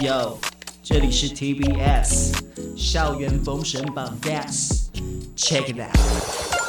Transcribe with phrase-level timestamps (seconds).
[0.00, 0.38] Yo，
[0.82, 2.32] 这里是 TBS
[2.74, 6.59] 校园封神榜 Yes，Check it out。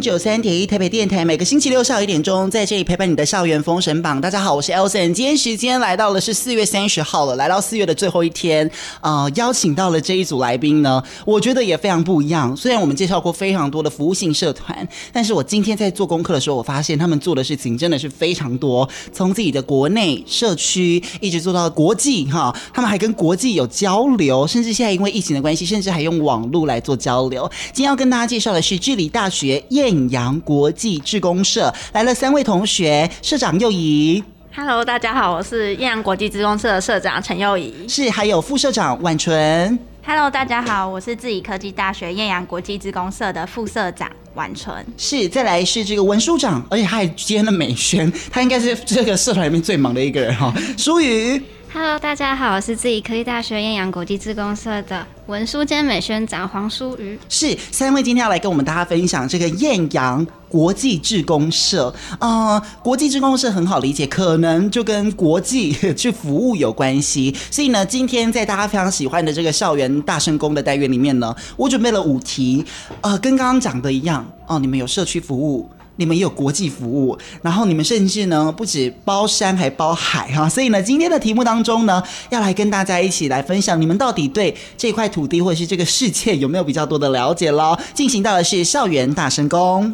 [0.00, 4.18] 九三点一台北电台，每个星期六下午一点钟，在这里陪伴你的校园封神榜。
[4.20, 5.12] 大家好，我是 Elson。
[5.12, 8.68] 今天时间来到了是四月三十号了，来到四月的最后一天，
[9.02, 12.56] 呃，邀请到了这一组来宾呢，我觉得也非常不一样。
[12.56, 27.50] 虽然我们介绍过非常多的服务性社团，但是我今天在做功课的时候，我发现他们做的事情真的是非常多，从自己的国内社区一直做到国际哈，他们还跟国际有交流，甚至现在因为疫情的关系，甚至还用网络来做交流。
[27.72, 29.62] 今天要跟大家介绍的是智理大学。
[29.90, 34.22] 艳阳国际志工社来了三位同学，社长幼怡。
[34.54, 37.88] Hello，大家好，我是艳阳国际志工社的社长陈幼仪。
[37.88, 39.76] 是，还有副社长婉纯。
[40.06, 44.74] Hello，大家好，我是自己科技大学艳阳国际志工社的副社长婉纯。
[44.96, 50.54] 是，再来是这个文书长，而且他还兼了美宣，他应该是这个社团里面最忙的一个人哈。
[50.78, 51.42] 舒瑜。
[51.72, 57.16] Hello，大家好，我是自己科技大学艳阳国际志工社的文书兼美宣长黄淑瑜。
[57.28, 61.94] 是三位今天要来跟我们大家分享这个艳阳国际志工社。
[62.18, 67.32] 呃，国际志工社很好理解，可能就跟国际去服务有关系。
[67.52, 72.64] 所以呢，今天在大家非常喜欢的这个校园大声公的单元里面呢，我准备了五题，
[73.00, 75.70] 呃，跟刚刚讲的一样哦，你们有社区服务。
[75.96, 87.76] 你们也有国际服务，然后你们甚至呢不止包山还包海哈，所以呢今天的题目当中呢，要来跟大家一起来分享，你们到底对这块土地或者是这个世界有没有比较多的了解喽？
[87.92, 89.92] 进行到的是校园大神功，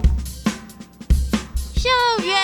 [1.75, 2.35] 校园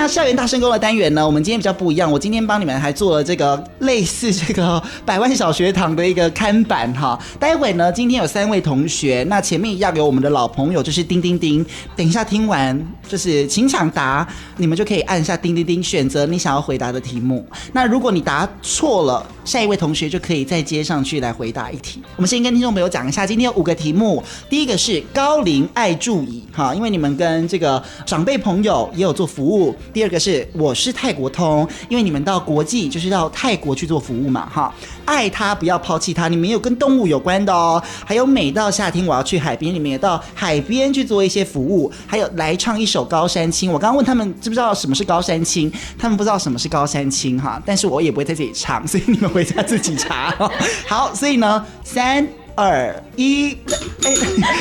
[0.00, 0.10] 那。
[0.10, 2.10] 校园大声歌的单元呢，我们今天比较不一样。
[2.10, 7.16] 我今天帮你们还做了这个类似这个百万小学堂的一个看板哈。
[7.38, 11.64] 待会呢，今天有三位同学，那前面要有我们的老朋友，就是叮叮叮。
[11.94, 17.46] 等一下听完就是请抢答，你们就可以按下叮叮叮，选择你想要回答的题目。
[17.72, 22.00] 那如果你答错了，下一位同学就可以再接上去来回答一题。
[22.14, 24.22] 我们先跟听众朋友讲一下，今天有五个题目。
[24.48, 29.74] 第一个是高龄爱助椅哈，因为你们跟这个长辈朋友也有做服务。
[29.92, 34.72] 第二个是我是泰国通，因为你们到国际就是到泰国去做服务嘛，哈，
[35.04, 43.72] 爱他不要抛弃他，你们有跟动物有关的哦，还有每到夏天我要去海边，你们也到海边去做一些服务，还有来唱一首高山青。
[43.72, 50.34] 我刚刚问他们知不知道什么是高山青，他们不知道什么是高山青哈，但是我也不会在这里唱，所以你们会家自己查。
[50.88, 53.56] 好，所以呢，三二一，
[54.04, 54.14] 哎，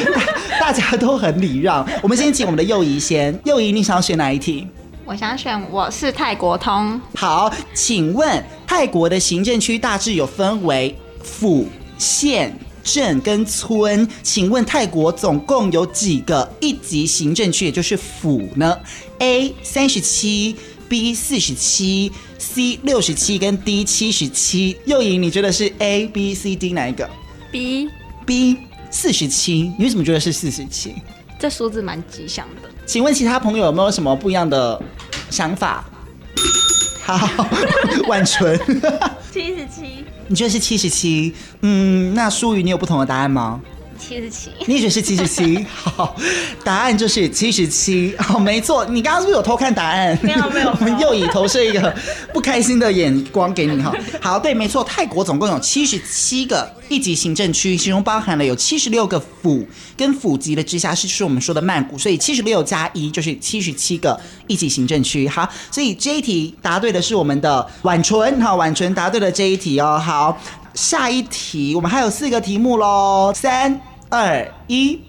[0.59, 4.68] 大家都很礼让，我们先请我们的右仪先，右仪你想要选哪一题？
[5.06, 7.01] 我想选我是泰国通。
[7.16, 14.07] 好，请问泰国的行政区大致有分为府、县、镇跟村。
[14.22, 18.78] 请问泰国总共有几个一级行政区，也就是府呢
[19.18, 20.56] ？A 三十七
[20.89, 24.75] ，B 四十七，C 六十七跟 D 七十七。
[24.85, 27.09] 幼仪，你觉得是 A、B、C、D 哪一个
[27.51, 27.88] ？B。
[28.25, 28.57] B
[28.91, 29.72] 四十七。
[29.77, 30.95] 你为什么觉得是四十七？
[31.39, 32.69] 这数字蛮吉祥的。
[32.85, 34.81] 请问其他朋友有没有什么不一样的
[35.29, 35.85] 想法？
[37.06, 37.47] 好，
[38.09, 38.57] 婉纯，
[39.31, 40.03] 七十七。
[40.27, 41.33] 你觉得是七十七？
[41.61, 43.61] 嗯，那淑瑜，你有不同的答案吗？
[44.00, 45.66] 七十七，你选是七十七？
[45.72, 46.16] 好，
[46.64, 48.16] 答案就是七十七。
[48.18, 50.18] 好，没错，你刚刚是不是有偷看答案？
[50.24, 50.70] 没有，没有。
[50.80, 51.94] 我们又以投射一个
[52.34, 53.94] 不开心的眼光给你哈。
[54.22, 59.68] 好，对，没错，泰国总共有七十七个一级行政区，其中包含了有七十六个府，
[59.98, 65.28] 跟府级的直辖市是我们说的曼谷，所以七十六加一就是七十七个一级行政区。
[65.28, 70.02] 好，所以这一题答对的是我们的婉纯，好，婉纯答对了这一题哦。
[70.04, 70.40] 好，
[70.74, 73.88] 下一题我们还有四个题目喽，三。
[74.11, 75.00] 二一，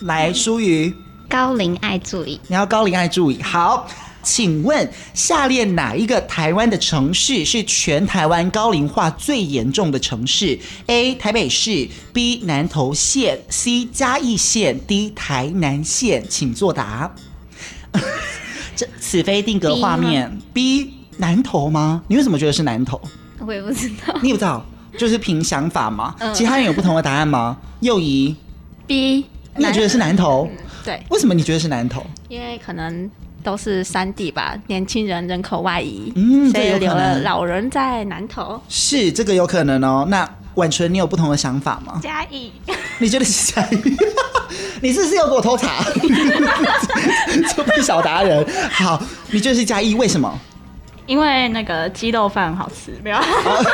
[0.00, 0.94] 来，舒瑜，
[1.28, 3.42] 高龄爱助椅，你要高龄爱助椅。
[3.42, 3.86] 好，
[4.22, 11.14] 请问下列哪一个台湾的城市是全台湾高龄化最严重的城市？A.
[11.16, 12.40] 台北市，B.
[12.44, 13.84] 南投县，C.
[13.84, 15.10] 嘉义县，D.
[15.10, 17.14] 台南县，请作答。
[18.74, 20.38] 这此非定格画面。
[20.54, 22.02] B, B 南投吗？
[22.08, 22.98] 你为什么觉得是南投？
[23.46, 24.18] 我也不知道。
[24.22, 24.64] 你不知道？
[24.98, 26.14] 就是凭想法嘛。
[26.18, 27.56] 嗯其他人有不同的答案吗？
[27.80, 28.34] 右移
[28.86, 29.24] ，B，
[29.56, 30.48] 你也觉得是南投？
[30.84, 32.04] 对，为什么你觉得是南投？
[32.28, 33.10] 因为可能
[33.42, 38.60] 都是山地吧，年轻人人口外移，嗯所以有了老人在南投。
[38.68, 40.06] 是这个有可能哦。
[40.08, 42.00] 那婉纯，你有不同的想法吗？
[42.02, 42.52] 嘉义，
[42.98, 43.96] 你觉得是嘉义？
[44.80, 45.82] 你是不是又给我偷查？
[47.54, 48.46] 作弊小达人。
[48.70, 49.94] 好，你觉得是嘉义？
[49.94, 50.38] 为什么？
[51.06, 53.16] 因为那个鸡肉饭好吃，没有？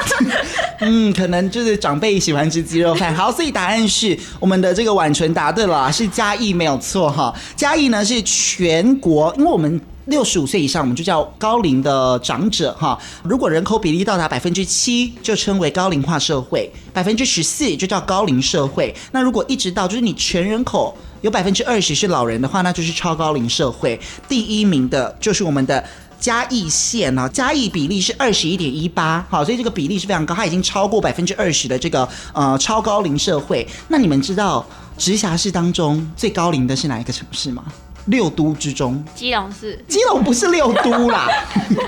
[0.81, 3.15] 嗯，可能就是长辈喜欢吃鸡肉饭。
[3.15, 7.35] 好，所以答案是我们的这个婉纯答对了，是嘉义没有错哈。
[7.57, 9.81] 嘉义呢是全国，因为我们。
[10.07, 12.99] 六十五岁以上，我们就叫高龄的长者哈。
[13.23, 18.93] 如果人口比例到达百分之七，就称为高龄化社会；百分之十四就叫高龄社会。
[19.13, 23.99] 那如果一直到就是你全人口有百分之二十是老人的话，那就是超高龄社会。
[24.29, 25.83] 第一名的就是我们的。
[26.23, 33.67] 嘉义县啊，嘉义比例是二十一点一八，好，所以这个比例是非常高，它已经超过百分之二十的这个呃超高龄社会。
[33.89, 34.65] 那你们知道
[34.97, 37.65] 直辖市当中最高龄的是哪一个城市吗？
[38.07, 41.29] 六都之中，基隆市基隆不是六都啦，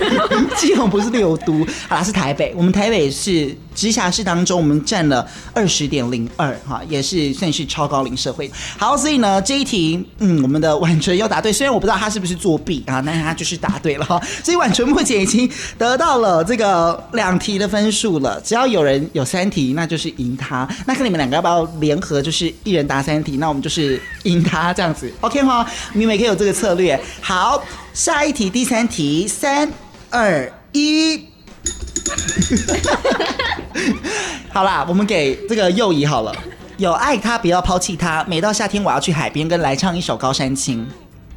[0.56, 2.52] 基隆不是六都，好啦，是台北。
[2.56, 8.50] 我们台北是直辖市当中，我们占了二十点零二，哈，也是算是超高龄社会。
[8.78, 14.20] 好，所以呢这一题，嗯，我们的婉纯又答对，虽然我不知道他是不是作弊啊，但是他就是答对了哈。
[14.42, 20.68] 所以婉纯目前已经得到了这个两题的分数了，只要有人有三题，那就是赢他。
[20.86, 25.66] 那看你们两个要不要联合，就是一人答三题，那我们就是赢他这样子，OK 哈？
[25.92, 26.98] 你们也可以有这个策略。
[27.20, 27.62] 好，
[27.92, 29.70] 下一题，第三题，三
[30.10, 31.33] 二一。
[34.52, 36.34] 好啦，我们给这个右移好了。
[36.76, 38.24] 有爱他，不要抛弃他。
[38.28, 40.84] 每到夏天，我要去海边，跟来唱一首《高山青》。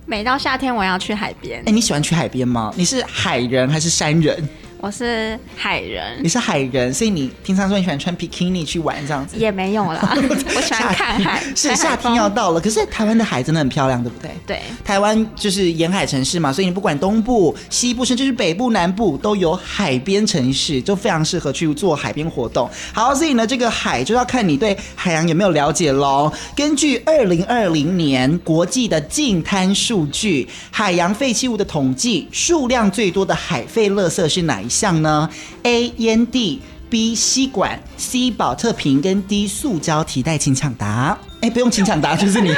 [0.06, 1.72] 每到夏天，我要去海边哎，。
[1.72, 2.74] 你喜欢去海边吗？
[2.76, 4.50] 你是海人还是山人？
[4.80, 9.36] 我是海人你，是海人，所以你平常说你喜欢穿比基尼去玩这样子。
[9.36, 10.14] 也没有啦。
[10.56, 14.32] 我喜欢看海，是夏天要到了，可是台湾的海真的很漂亮，对不对？
[14.46, 22.70] 对，台湾就是沿海城市嘛，所以你不管东部、西部，甚至是北部、南部，都有海边城市，就非常适合去做海边活动。
[22.94, 26.32] 好，所以呢，这个海就要看你对海洋有没有了解喽。
[26.56, 35.30] 根据二零二零年国际的净滩数据，海洋废弃物的统计，数量最多的海废垃圾是哪一项呢
[35.64, 35.94] ？A.
[35.98, 36.62] 烟蒂。
[36.90, 41.18] B 吸管，C 保特瓶跟 D 塑胶提袋，请抢答。
[41.42, 42.50] 哎，不用请抢答， 就是你，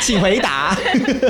[0.00, 0.74] 请回答。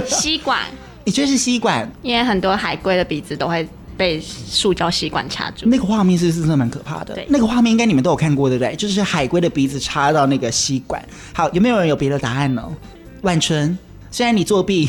[0.06, 0.60] 吸管，
[1.02, 1.90] 你觉得是吸管？
[2.00, 5.66] 因为很多海龟的鼻子都会被塑胶吸管插住。
[5.66, 7.12] 那个画面是真的蛮可怕的？
[7.12, 8.76] 对那个画面应该你们都有看过，对不对？
[8.76, 11.04] 就是海龟的鼻子插到那个吸管。
[11.32, 12.62] 好，有没有人有别的答案呢？
[13.22, 13.76] 万春，
[14.12, 14.88] 虽然你作弊，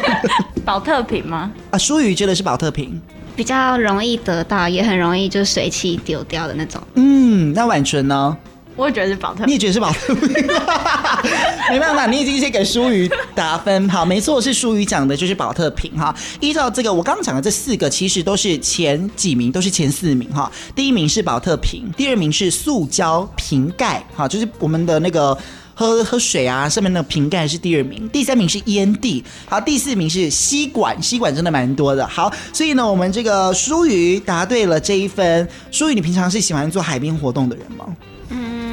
[0.66, 1.50] 保特瓶吗？
[1.70, 3.00] 啊，舒瑜觉得是保特瓶。
[3.36, 6.80] 比较容易得到，也很容易就随气丢掉的那种。
[6.94, 8.36] 嗯，那婉纯呢？
[8.76, 9.48] 我也觉得是保特瓶。
[9.48, 10.28] 你也觉得是保特瓶？
[11.68, 13.88] 没办法，你已经先给淑瑜打分。
[13.90, 16.14] 好，没错，是淑瑜讲的，就是保特瓶哈。
[16.40, 20.50] 依照这个，我刚刚讲的这四个，其实都是前几名，都是前四名哈。
[20.74, 25.36] 第一名是保特瓶，第二名是塑胶瓶盖，哈，就是我们的那个。
[25.80, 32.06] 喝喝水啊，上面那个瓶盖是第二名，第三名是烟蒂，好，第四名是吸管，吸管真的蛮多的。
[32.06, 35.48] 好，所以呢，我们这个舒瑜答对了这一分。
[35.70, 37.86] 舒瑜，你平常是喜欢做海边活动的人吗？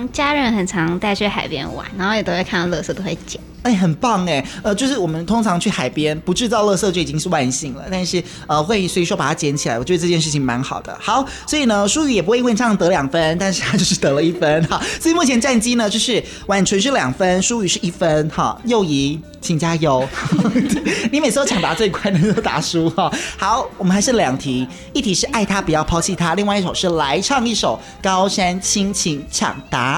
[0.08, 3.40] 嗯，家人很常带去海边玩，然后也都会看到垃圾都会捡。
[3.64, 10.98] 哎、很棒哎，呃，就是我们通常去海边不制造垃圾就已经是万幸了，但是呃会随手把它捡起来，我觉得这件事情蛮好的。
[11.02, 14.82] 好，所以呢，舒宇也不会因为这样得两分，但是他就是得了一分哈。
[15.02, 18.58] 所以目前战绩呢，就是婉纯是两分，舒宇是一分哈。
[18.64, 20.08] 右怡，请加油，
[21.12, 23.12] 你每次都抢答最快的都答输哈。
[23.38, 29.97] 好，我们还是两题，一题是爱他不要抛弃他，另外一首是来唱一首高山青，请抢答。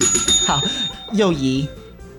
[0.46, 0.60] 好，
[1.12, 1.66] 右仪。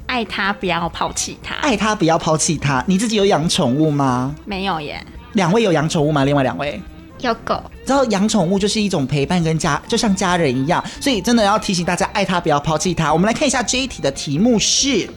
[0.05, 1.55] 爱他，不要抛弃他。
[1.55, 2.84] 爱他，不要抛弃他。
[2.88, 4.34] 你自己有养宠物吗？
[4.46, 6.24] 没有耶，两位有养宠物吗？
[6.24, 6.81] 另外两位，
[7.19, 13.12] 有狗，然后养宠物就是一种陪伴跟家，就像家人一样，所以真的要提醒大家，爱他，不要抛弃他。
[13.12, 15.10] 我们来看一下这一题的题目是。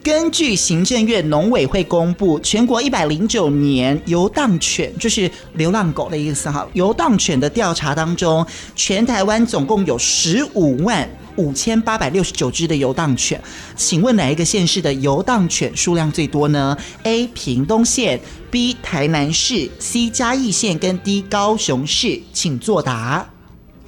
[0.00, 6.66] 根据行政院农委会公布，全国一百零九年游荡犬，就是流浪狗的意思哈。
[6.72, 11.06] 游荡犬的调查当中，全台湾总共有十五万
[11.38, 13.40] 五千八百六十九只的游荡犬，
[13.76, 17.26] 请问哪一个县市的游荡犬数量最多呢？A.
[17.28, 18.76] 屏东县，B.
[18.82, 20.10] 台南市，C.
[20.10, 21.22] 嘉义县跟 D.
[21.22, 23.24] 高雄市，请作答。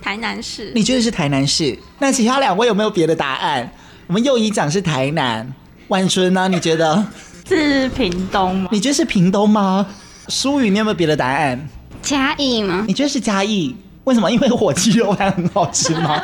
[0.01, 0.73] 台南市。
[0.75, 1.77] 你觉得是台南市？
[1.99, 3.71] 那其他两位有没有别的答案？
[4.07, 5.53] 我们右一讲是台南。
[5.89, 6.49] 万春呢？
[6.49, 7.05] 你觉得
[7.49, 8.69] 是屏东吗？
[8.71, 9.85] 你觉得是屏东吗？
[10.29, 11.69] 淑宇，你有没有别的答案？
[12.01, 12.85] 嘉义吗？
[12.87, 13.75] 你觉得是嘉义？
[14.05, 14.31] 为什么？
[14.31, 16.21] 因为火鸡肉饭很好吃吗？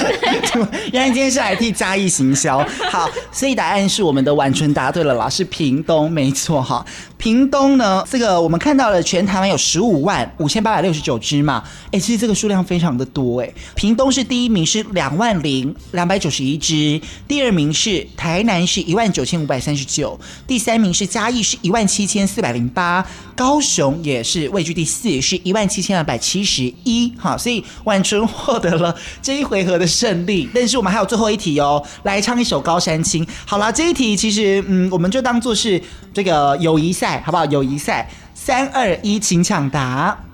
[0.92, 2.58] 原来今天是来替嘉义行销。
[2.90, 6.84] 好，所以答案是我们的婉纯答对了啦，是屏东，没错哈。
[7.16, 13.52] 屏东呢，这个我们看到了全台湾有十五万五千八百六十九只嘛，哎，其实这个数量非常的多哎。
[13.74, 23.04] 屏东是第一名，是两万零两百九十一只，第二名是台南是一万九千五百三十九，第三名是嘉义是一万七千四百零八，
[23.34, 26.89] 高雄也是位居第四，是一万七千二百七十一。
[26.90, 30.48] 一好，所以婉纯获得了这一回合的胜利。
[30.54, 33.24] 但是我们还有最后一题哦，来唱一首《高山青》。
[33.46, 35.80] 好了，这一题其实嗯，我们就当做是
[36.12, 37.44] 这个友谊赛，好不好？
[37.46, 40.29] 友谊赛，三二一，请抢答。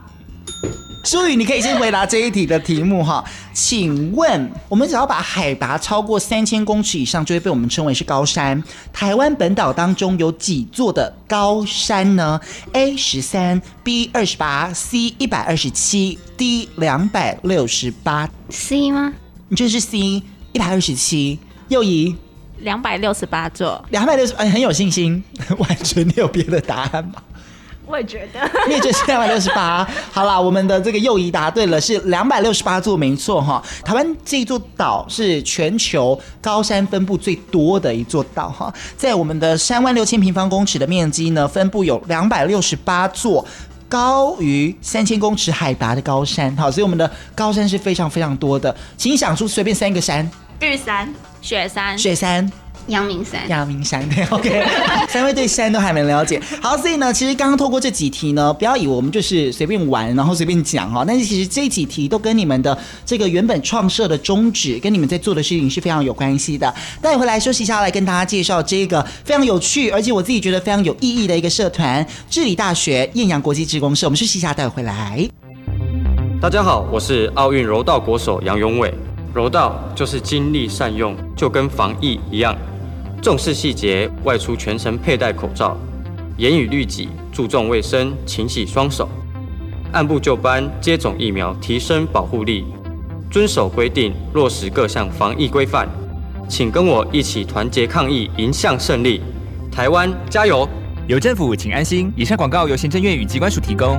[1.06, 3.24] 舒宇，你可以先回答这一题的题目哈。
[3.52, 8.60] 请问，我们只要把海拔超过三千公尺以上，就会被我们称为是高山。
[8.92, 12.40] 台湾本岛当中有几座的高山呢
[12.72, 18.28] ？A 十三，B 二十八，C 一百二十七，D 两百六十八。
[18.50, 19.12] C 吗？
[19.48, 21.38] 你这是 C 一百二十七。
[21.68, 22.16] 又一
[22.58, 25.22] 两百六十八座，两百六十，哎，很有信心。
[25.56, 27.22] 完全没有别的答案吗？
[27.86, 29.88] 我也觉得，你也觉得是两百六十八。
[30.10, 33.62] 好啦，我们的这个右移答对了，是两百六十八座，没错哈。
[33.84, 43.46] 台湾这一座岛是全球高山分布最多的一座岛哈，在我们的三万六千平方公尺的面积呢，分布有两百六十八座
[43.88, 46.54] 高于三千公尺海拔的高山。
[46.56, 50.28] 好，所以我们的高山是非常非常多的，请你想出随便三个山：
[50.60, 52.65] 玉山、雪山、雪山。
[52.88, 54.64] 阳明山，阳明山对， OK，
[55.08, 56.40] 三位对山都还没了解。
[56.62, 61.04] 好，所以呢，其实刚刚透过这几题呢，不要以为我们就是随便玩，然后随便讲哈。
[61.06, 66.72] 但是其实这几题都跟你们的这个原本创设的宗旨，跟你们在做的事情是非常有关系的。
[67.02, 74.06] 待会来休息一下，来跟大家介绍这个非常有趣，而且我自己觉得非常有意义的一个社团——治理大学艳阳国际职工社。
[74.06, 75.28] 我们休息一下，待会回来。
[76.40, 78.94] 大家好，我是奥运柔道国手杨永伟。
[79.34, 82.56] 柔道就是精力善用，就跟防疫一样。
[83.22, 85.76] 重视细节，外出全程佩戴口罩，
[86.36, 89.08] 严以律己，注重卫生，勤洗双手，
[89.92, 92.64] 按部就班接种疫苗，提升保护力，
[93.30, 95.88] 遵守规定，落实各项防疫规范。
[96.48, 99.20] 请跟我一起团结抗疫，迎向胜利。
[99.72, 100.68] 台湾加油！
[101.08, 102.12] 有政府，请安心。
[102.16, 103.98] 以上广告由行政院与机关署提供。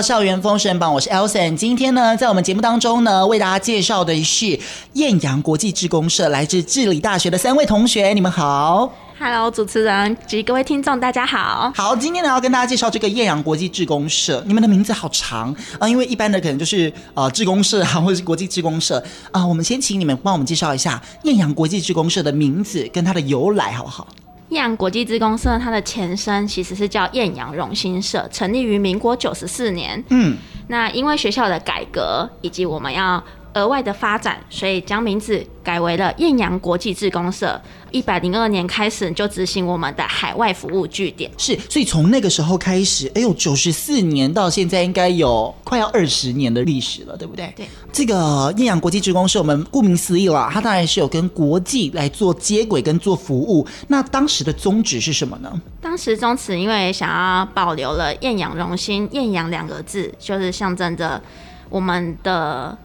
[0.00, 1.54] 到校园封神榜，我是 Elson。
[1.54, 4.58] 今天呢，在我们节目当中呢，为大家介绍的是
[4.94, 8.90] 艳阳国际志工社，来自智理大学的三位同学，你们好。
[9.18, 11.70] Hello，主持人及各位听众，大家好。
[11.76, 19.46] 好，今天呢要跟大家介绍这个艳阳国际志工社，你们的名字好长啊，因为一般的可能就是呃志工社啊， 或者是国际志工社啊。
[19.46, 24.08] 我们先请你们帮我们介绍一下艳阳国际志工社的名字跟它的由来，好不好？
[24.50, 30.02] 艳阳国际职工社，它的前身其实是叫艳阳荣兴社，成立于民国九十四年。
[30.10, 30.36] 嗯，
[30.68, 33.22] 那因为学校的改革以及我们要
[33.54, 37.60] 额外的发展，所以将名字改为了艳阳国际志工社。
[37.90, 41.28] 一百零二年开始就执行我们的海外服务据点。
[41.36, 47.52] 是，所以从那个时候开始，哎呦，九十四年到现在应该有快要二十年的历史了，对不对？
[47.56, 47.66] 对。
[47.92, 53.66] 这个艳阳国际志工社，我们顾名思义啦，它当然是有跟国际来做接轨跟做服务。
[53.88, 55.60] 那当时的宗旨是什么呢？
[55.80, 61.20] 当时宗旨因为想要保留了艳阳荣兴，艳阳两个字就是象征着
[61.68, 62.78] 我们的。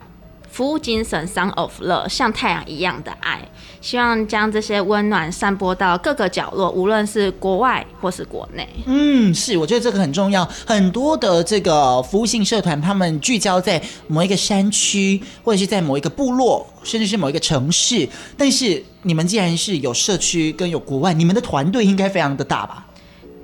[0.56, 3.46] 服务精神，Sun of Love，像太阳一样的爱，
[3.82, 8.66] 希望将这些温暖散播到各个角落，无论是国外或是国内。
[8.86, 10.48] 嗯，是，我觉得这个很重要。
[10.66, 18.08] 很多的这个服务性社团，他们聚焦在某一个山区，或者是在某一个部落，甚至是某一个城市。
[18.38, 22.88] 但是你们既然是有社区跟有国外，你们的团队应该非常的大吧？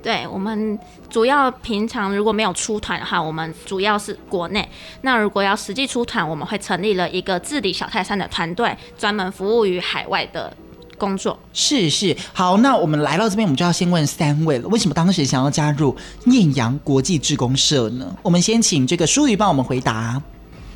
[0.03, 0.77] 对，我们
[1.10, 4.67] 主要平常如果没有出团的话，我们主要是国内。
[5.01, 10.51] 那如果要实际出团，我们会成立了一个治理小泰山的团队，专门服务于海外的
[10.98, 11.38] 工作。
[11.53, 18.15] 是是，好，那我们来到这边，我们就要先问三位了，为什么当时想要加入艳阳国际志工社呢？
[18.24, 20.22] 我们先请这个淑瑜帮我们回答。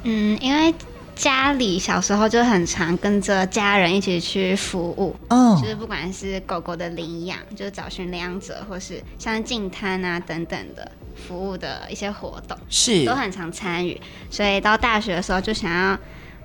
[0.04, 0.72] 嗯，因为
[1.16, 14.00] 家里小时候就很常跟着家人一起去服务，嗯，就是不管是狗狗的领养，就是找寻领养者，或是像净滩啊等等的服务的一些活动，是都很常参与。
[14.30, 15.98] 所以到大学的时候就想要。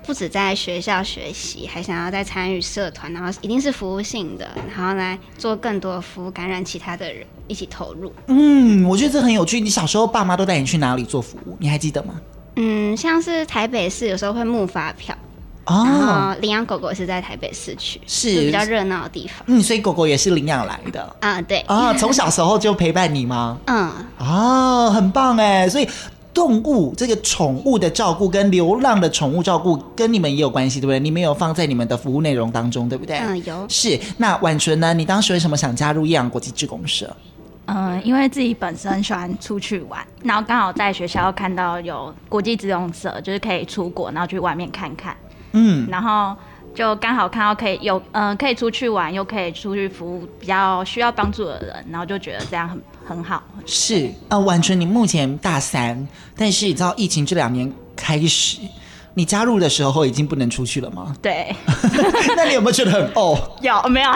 [0.03, 8.11] 不止在学校学习，还想要再参与社团，然后一定是服务性的，然后来做更多的服务，感染其他的人，一起投入。
[8.25, 9.59] 嗯，我觉得这很有趣。
[9.59, 11.55] 你小时候爸妈都带你去哪里做服务？
[11.59, 12.19] 你还记得吗？
[12.55, 15.15] 嗯，像是台北市有时候会募发票，
[15.65, 19.37] 哦，然后领养狗狗是在台北市区，是比较热闹的地方。
[19.47, 21.41] 嗯，所以狗狗也是领养来的啊？
[21.41, 23.57] 对啊，从小时候就陪伴你吗？
[23.67, 25.87] 嗯，啊，很棒哎，所以。
[26.33, 30.97] 动物这个宠物的照顾跟流浪的宠物照顾跟你们也有关系，对不对？
[30.97, 33.17] 你们有放在你们的服务内容当中，对不对？
[33.17, 33.65] 嗯，有。
[33.67, 33.99] 是。
[34.15, 34.93] 那婉纯呢？
[34.93, 37.13] 你当时为什么想加入益阳国际志工社？
[37.65, 45.15] 嗯，因为自己本身喜欢出去玩，然后刚好在学校看到有国际志工社，就是可以出国，然后去外面看看。
[45.53, 46.35] 嗯，然后。
[46.73, 53.43] 就刚好看到可以有嗯、呃，可以出去玩，又可以出去服务比较需要帮助的人，然后就觉得这样很很好。
[53.65, 58.59] 是呃，婉纯，你目前大三，但是你知道疫情这两年开始，
[59.13, 61.13] 你加入的时候已经不能出去了吗？
[61.21, 61.53] 对。
[62.35, 63.37] 那你有没有觉得很哦？
[63.61, 64.11] 有没有？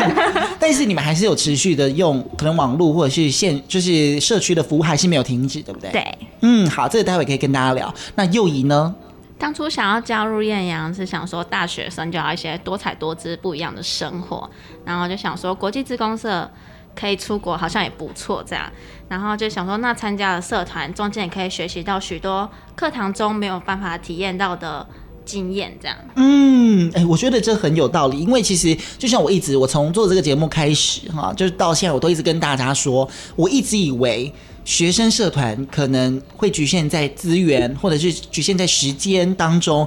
[0.60, 5.90] 但是你们还是有持续的用可能网络或者是现就是社区的服务还是没有停止，对不对？
[5.90, 6.18] 对。
[6.42, 7.92] 嗯，好，这个待会可以跟大家聊。
[8.16, 8.94] 那幼仪呢？
[9.36, 14.48] 当初想要加入艳阳，是想说大学生就要一些多彩多姿、不一样的生活，
[14.84, 16.48] 然后就想说国际志工社
[16.94, 18.70] 可以出国，好像也不错这样，
[19.08, 24.86] 然后就想说那参加了社团，中间也可以学习到许多课堂中没有办法体验到的
[25.24, 25.96] 经验，这样。
[26.16, 34.32] 嗯，哎、我觉得这很有道理，因为其实就像我一直，我从做这个节目开始哈，就是到现在，我都一直跟大家说，我一直以为。
[34.66, 39.86] 学生社团可能会局限在资源，或者是局限在时间当中，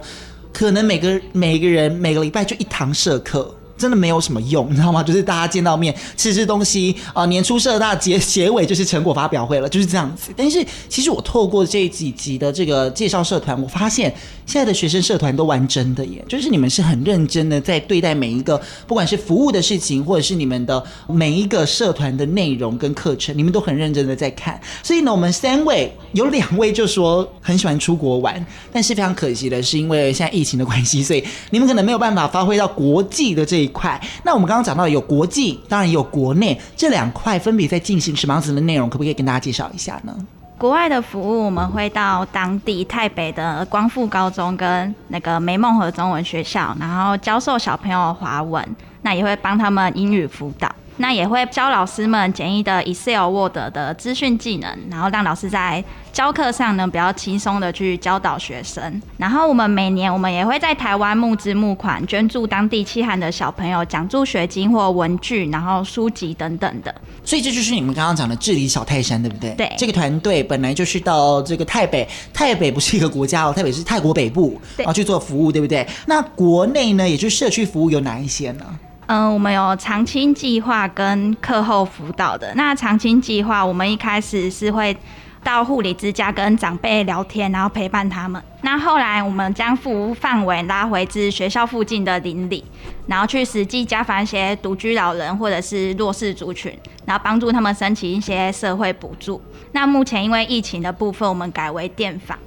[0.54, 3.57] 可能每个每个人每个礼拜就一堂社课。
[3.78, 5.04] 真的没有什么用，你知道吗？
[5.08, 10.32] 就是大家见到面吃吃东西啊、年初社大结结尾就是成果发表会了，就是这样子。
[10.36, 14.14] 但是其实我透过这几集的这个介绍社团，我发现
[14.46, 24.60] 现在的学生社团都玩真的耶，就是你们是很认真的在对待每一个，不管是服务的事情，或者是你们的每一个社团的内容跟课程，你们都很认真的在看。
[24.82, 38.90] 所以呢，我们三位有两位就说很喜欢出国玩，但是非常可惜的是，因为现在疫情的关系，所以你们可能没有办法发挥到国际的这一块，那我们刚刚讲到有国际，当然也有国内，这两块分别在进行什么样子的内容？
[38.90, 40.16] 可不可以跟大家介绍一下呢？
[40.58, 48.66] 国外的服务，我们会到当地台北的光复高中跟那个美梦和中文学校，然后教授小朋友华文，
[49.04, 50.68] 那也会帮他们英语辅导。
[50.98, 59.02] 那也会教老师们简易的 Excel、Word 的资讯技能，然后让老师在教课上呢比较轻松的去教导学生。
[59.18, 66.94] 然后我们每年我们也会在台湾募资募款，捐助当地饥寒的小朋友奖助学金或文具，然后书籍等等的。
[67.24, 69.52] 所以这就是你们刚刚讲的治理小泰山，对不对？
[69.52, 69.72] 对。
[69.78, 75.88] 这个团队本来就是到这个台北，台北不是一个国家哦，台北是泰国北部，然后去做服务，对不对？
[76.08, 78.66] 那国内呢，也就是社区服务有哪一些呢？
[79.08, 82.54] 嗯，我们有长青计划跟课后辅导的。
[82.56, 84.96] 那长青计划，我们一开始是会
[85.42, 88.42] 到护理之家跟长辈聊天，然后陪伴他们。
[88.64, 92.66] 那后来我们将服务范围拉回至学校附近的邻里，
[93.06, 99.42] 然后去实际家访一些独居老人或者是弱势族群，然后帮助他们申请一些社会补助。
[99.72, 102.38] 那目前因为疫情的部分，我们改为电访。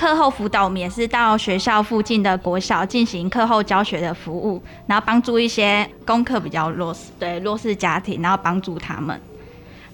[0.00, 9.20] 课后辅导，我们也是到学校附近的国小进行课后教学的服务，然后帮助一些功课比较弱势，对弱势家庭，然后帮助他们。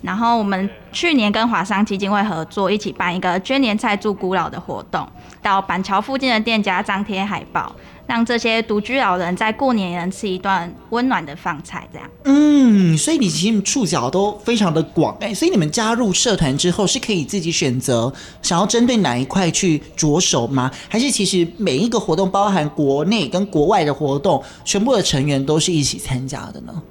[0.03, 5.05] 然后我们去年跟华商基金会合作，一起办一个捐年菜助孤老的活动，
[5.43, 7.75] 到板桥附近的店家张贴海报。
[8.07, 12.09] 让这些独居老人在过年也能吃一顿温暖的饭菜，这样。
[12.25, 20.71] 嗯，所以你其实触角都非常的广哎，所以你们加入社团之后是可以自己选择想要针对哪一块去着手吗？
[20.89, 26.83] 还是其实每一个活动包含国内跟国外的活动，全部的成员都是一起参加的呢？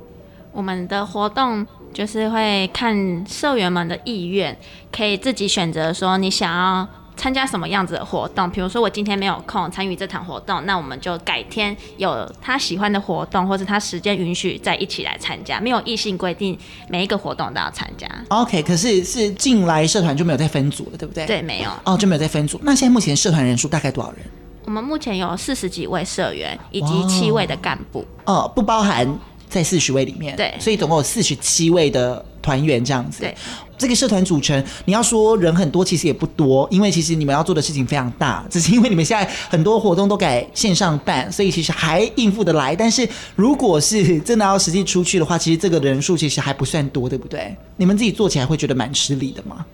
[0.51, 4.57] 我们的活动就是会看社员们的意愿，
[4.91, 6.87] 可以自己选择说你想要。
[7.17, 8.49] 参加什么样子的活动？
[8.49, 15.59] 比如说我今天没有空参与这场活动，那我们就改天有他喜欢的活动，或者他时间允许再一起来参加。
[15.59, 16.57] 没有异性规定
[16.89, 18.07] 每一个活动都要参加。
[18.29, 21.25] OK，可是是进来社团就没有再分组了，对不对？
[21.25, 21.69] 对，没有。
[21.83, 22.59] 哦，就没有再分组。
[22.63, 24.19] 那现在目前社团人数大概多少人？
[24.65, 28.03] 我们目前有四十几位社员以及七位的干部。
[28.25, 29.07] 哦，不包含。
[29.55, 33.21] 在四十位里面，对，所以总共有四十七位的团员这样子。
[33.21, 33.33] 对，
[33.77, 42.75] 这个社团组成，你要说人很多，其实也不多，因为其实你们要做的事情非常大，只是因为你们现在很多活动都改线上办，所以其实还应付得来。
[42.75, 47.55] 但是如果是真的要实际出去的话，其实这个人数其实还不算多，对不对？
[47.77, 49.65] 你们自己做起来会觉得蛮吃力的吗？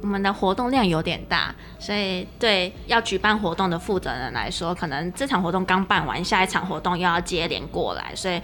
[0.00, 8.40] 我们的活动量有点大，所以对要举办活动的负责人来说，可能这场活动刚办完，下一场活动又要接连过来，所以。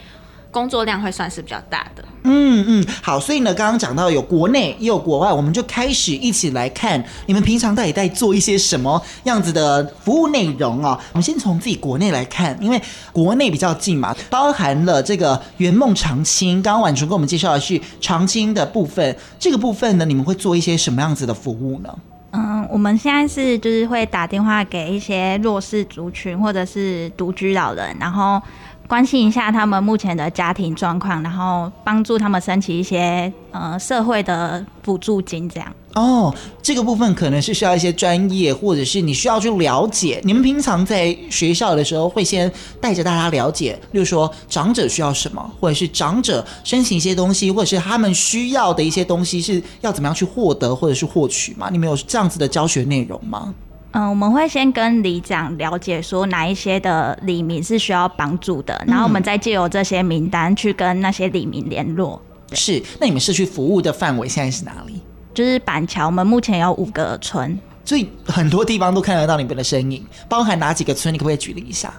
[0.56, 2.02] 工作量会算是比较大的。
[2.22, 11.00] 嗯嗯，好，所以呢，刚刚讲到有国内也有国外，我们就开始一起来看你们平常到底在做一些什么样子的服务内容啊、哦。
[11.12, 12.80] 我们先从自己国内来看，因为
[13.12, 16.62] 国内比较近嘛，包含了这个圆梦长青。
[16.62, 21.94] 刚刚婉纯跟我们介绍的是长青的部分，这个部分呢，你们会做一些什么样子的服务呢？
[22.32, 28.40] 嗯，我们现在是就是会打电话给一些弱势族群或者是独居老人，然后。
[28.88, 35.72] 关心一下他们目前的家庭状况，然后帮助他们申请一些呃社会的补助金，这样。
[35.94, 40.20] 哦，这个部分可能是需要一些专业，或者是你需要去了解。
[40.24, 51.68] 你们平常在学校的时候，会先带着大家了解，例如说长者需要什么，或者是长者申请一些东西，或者是他们需要的一些东西是要怎么样去获得或者是获取吗？
[51.72, 53.54] 你们有这样子的教学内容吗？
[53.96, 62.20] 嗯，我们会先跟里长了解说哪一些的里民是需要帮助的，然后我们再借由这些名单去跟那些里民联络。
[62.52, 65.00] 是，那你们社区服务的范围现在是哪里？
[65.32, 70.04] 就是板桥，我们目前有五个村，所以很多地方都看得到你们的身影。
[70.28, 71.14] 包含哪几个村？
[71.14, 71.90] 你可不可以举例一下？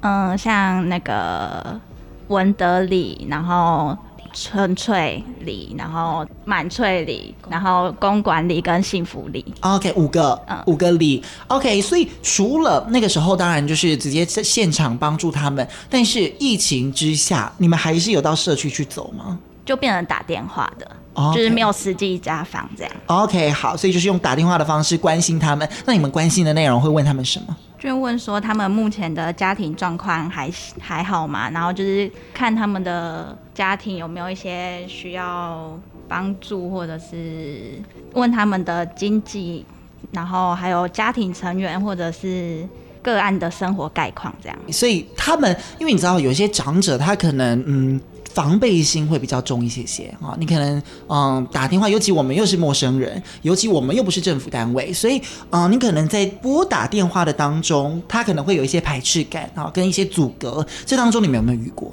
[0.00, 1.80] 嗯，像那个
[2.28, 3.96] 文德里，然后。
[4.38, 9.42] 春翠里，然后满翠里，然后公馆里跟幸福里。
[9.60, 11.24] OK，五个，嗯，五个里。
[11.46, 15.66] OK，所以除了那个时候，当然就是直接在现场帮助他们。
[15.88, 19.38] 但是疫情之下，你们还是有到社区去走吗？
[19.64, 21.34] 就变成打电话的，okay.
[21.36, 22.92] 就是没有实际家访这样。
[23.06, 25.68] OK，好，所以就是用打电话的方式关心他们。
[25.84, 27.56] 那你们关心的内容会问他们什么？
[27.78, 30.50] 就问说他们目前的家庭状况还
[30.80, 31.50] 还好吗？
[31.50, 37.80] 然后就是看他们的家庭有没有一些需要帮助，或者是
[38.14, 39.64] 问他们的经济，
[40.10, 42.66] 然后还有家庭成员或者是
[43.02, 44.58] 个案的生活概况这样。
[44.72, 48.00] 所以他们，因为你知道有些长者，他可能嗯。
[48.36, 55.18] 防备心会比较重一些些啊，你可能嗯打电话，尤其我们又是陌生人，尤其我们又不是政府单位，所以
[55.48, 60.62] 嗯你可能在拨打电话的当中，他可能会有一些排斥感啊，跟一些阻隔。
[60.84, 61.90] 这当中你们有没有遇过？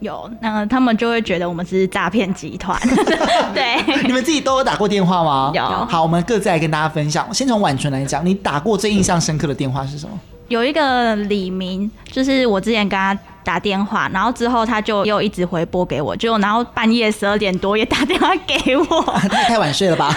[0.00, 2.76] 有，那他们就会觉得我们是诈骗集团。
[3.54, 5.52] 对， 你们自己都有打过电话吗？
[5.54, 5.62] 有。
[5.62, 7.32] 好，我们各自来跟大家分享。
[7.32, 10.18] 先从婉纯来讲，你打过最印象深刻的电话是什么？
[10.48, 13.16] 有一个李明，就是我之前跟他。
[13.44, 20.12] 打电话，然后之后他就又一直回拨给我，就然后半夜十二点多也打电话给我，他 也太晚睡了吧？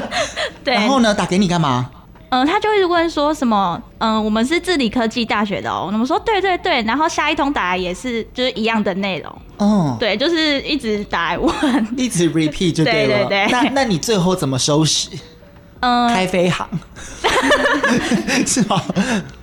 [0.64, 0.74] 对。
[0.74, 1.90] 然后呢，打给你干嘛？
[2.30, 5.84] 嗯、呃，他就一直问说什么，嗯、呃，我们是治理科技大学的哦。
[5.92, 9.30] 我们说对对对，然后下一通打来也是就是一样的内容。
[9.58, 9.96] 哦。
[10.00, 11.52] 对，就是一直打来问，
[11.94, 13.28] 一直 repeat 就对了。
[13.28, 13.52] 对对对。
[13.52, 15.10] 那那你最后怎么收拾？
[15.82, 16.68] 嗯，开飞航。
[18.46, 18.80] 是吗？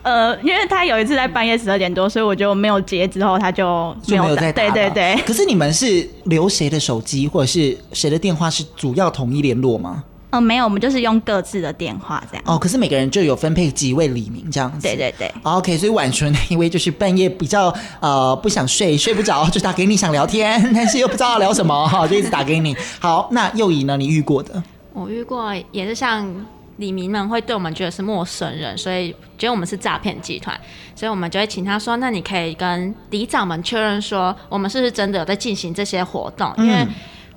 [0.04, 4.64] 呃，因为他有一次在半夜十二点多，所以我就没有接，之后他就没有，再打。
[4.64, 5.22] 对对对。
[5.26, 10.04] 可是你们是留谁的手机或者是谁的电话是主要统一联络吗？
[10.32, 12.44] 嗯、呃，没有，我们就是用各自的电话这样。
[12.48, 14.80] 哦，可是每个人就有分配几位李明这样子。
[14.88, 15.32] 对对对。
[15.44, 22.76] OK，所以婉纯因为就是半夜比较呃不想睡，睡不着就打给你想聊天， 但是又不知道要聊什么哈，就一直打给你。
[23.00, 23.98] 好，那又以呢？
[23.98, 24.64] 你遇过的？
[25.00, 26.46] 我遇过也是像。
[26.80, 30.58] 李民们会对我们觉得是陌生人，所以觉得我们是诈骗集团，
[30.96, 36.54] 所以我们就会请他说：“那你可以跟里长们确认说，我们是不是真的有在进行这些活动？
[36.58, 36.88] 因为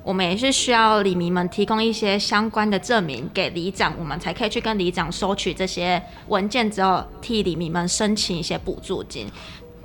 [0.01, 9.27] 我们也是需要李民们提供一些相关的证明给里长，我们才可以去跟里长收取这些文件之后，替李民们申请一些补助金。”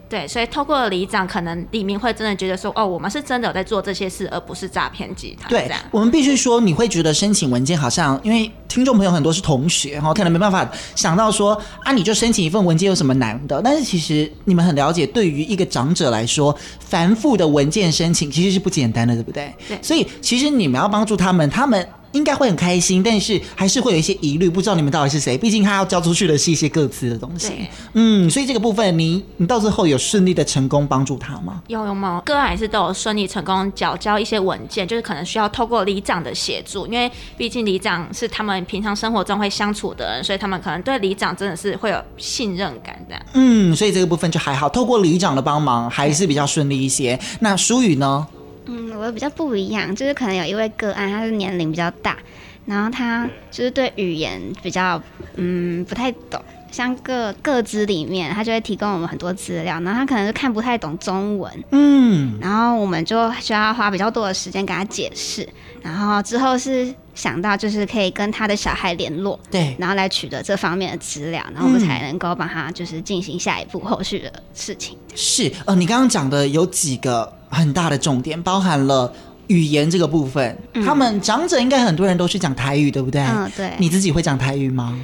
[0.08, 5.50] 对，所以透过里长，可能里民会真的觉得说，哦，我们是真的有在做这些事，而不是诈骗集团。
[5.50, 13.60] 对，我们必须说，你会觉得申请文件好像，因为听众朋友很多是同学然后，可能没办法想到说，啊，你就申请一份文件有什么难的？
[13.62, 19.54] 但是其实你们很了解，对于一个长者来说，繁复的文件申请其实是不简单的，对不对？
[19.68, 19.78] 对。
[19.82, 21.86] 所以其实你们要帮助他们，他们。
[22.12, 25.36] 应该会很开心，但是还是会有一些疑虑，不知道你们到底是谁。
[25.36, 27.52] 毕竟他要交出去的是一些各自的东西。
[27.92, 31.62] 嗯，所以这个部分你，你你到最后有顺利的成功帮助他吗？
[31.68, 32.22] 有有吗？
[32.24, 43.14] 个案还是都有顺利成功缴交一些文件，就是可能需要透过里长的协助，因为毕竟里长是他们平常生活中会相处的人，所以他们可能对里长真的是会有信任感的。
[43.34, 47.18] 嗯，所以这个部分就还好，透过里长的帮忙还是比较顺利一些。
[47.40, 48.26] 那舒宇呢？
[48.68, 52.16] 嗯，我比较不一样，就是可能有一位个案，他是年龄比较大，
[52.66, 55.02] 然后他就是对语言比较
[55.36, 56.40] 嗯不太懂。
[56.70, 65.48] 像个个资里面，他就会提供我们很多资料，然后他可能是看不太懂中文，嗯，然后我们就需要花比较多的时间给他解释，
[65.80, 74.98] 然后之后是想到就是可以跟他的小孩联络，对，然后来取得这方面的资料，然后我们才能够帮他就是进行下一步后续的事情。
[75.14, 79.12] 是，呃，你刚刚讲的有几个很大的重点，包含了
[79.46, 83.22] 语言这个部分，嗯、他们长者应该很多人都是讲台语，对不对？
[83.22, 83.72] 嗯，对。
[83.78, 84.98] 你自己会讲台语吗？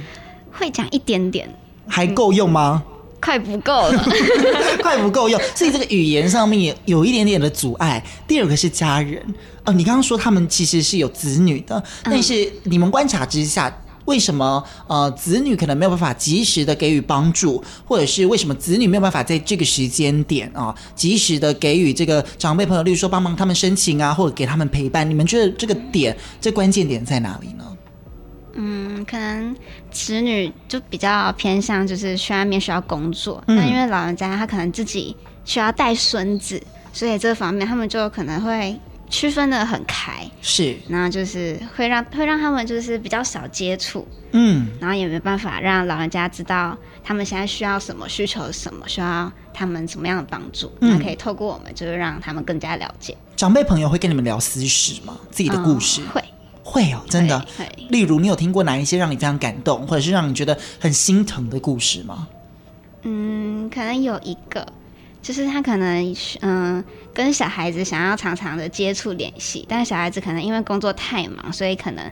[0.51, 1.49] 会讲一点点，
[1.87, 2.83] 还够用吗？
[2.85, 4.05] 嗯、快不够了，
[4.81, 5.39] 快不够用。
[5.55, 8.03] 所以这个语言上面也有一点点的阻碍。
[8.27, 9.19] 第二个是家人，
[9.63, 25.09] 呃，你刚刚说他们其实是有子女的，但是你们观察之下，为什么呃子女可能没有办法及时的给予帮助，或者是为什么子女没有办法在这个时间点啊及时的给予这个长辈朋友，例如说帮忙他们申请啊，或者给他们陪伴？
[25.09, 27.63] 你们觉得这个点，这关键点在哪里呢？
[28.53, 29.53] 嗯，可能
[29.91, 33.43] 子女就比较偏向，就是去外面需要工作。
[33.47, 35.13] 那、嗯、因为老人家他可能自己
[35.43, 36.61] 需要带孙子，
[36.93, 40.29] 所以这方面他们就可能会区分的很开。
[40.41, 44.07] 是，然后就是会让会让他们就是比较少接触。
[44.31, 50.71] 嗯，然后也没办法让老人家知道他们现在需要什么，需求什么，需要他们什么样的帮助。
[50.79, 53.15] 那、嗯、可以透过我们，就是让他们更加了解。
[53.35, 55.17] 长辈朋友会跟你们聊私事吗？
[55.31, 56.01] 自己的故事？
[56.01, 56.23] 嗯、会。
[56.67, 57.45] 会哦，真的。
[57.89, 62.27] 例如，你有听过哪一些让你非常感动，或者是让你觉得很心疼的故事吗？
[63.03, 64.67] 嗯，可能有一个，
[65.25, 72.11] 就是他可能嗯跟小孩子想要常常的接触联系，但是小孩子可能因为工作太忙，所以可能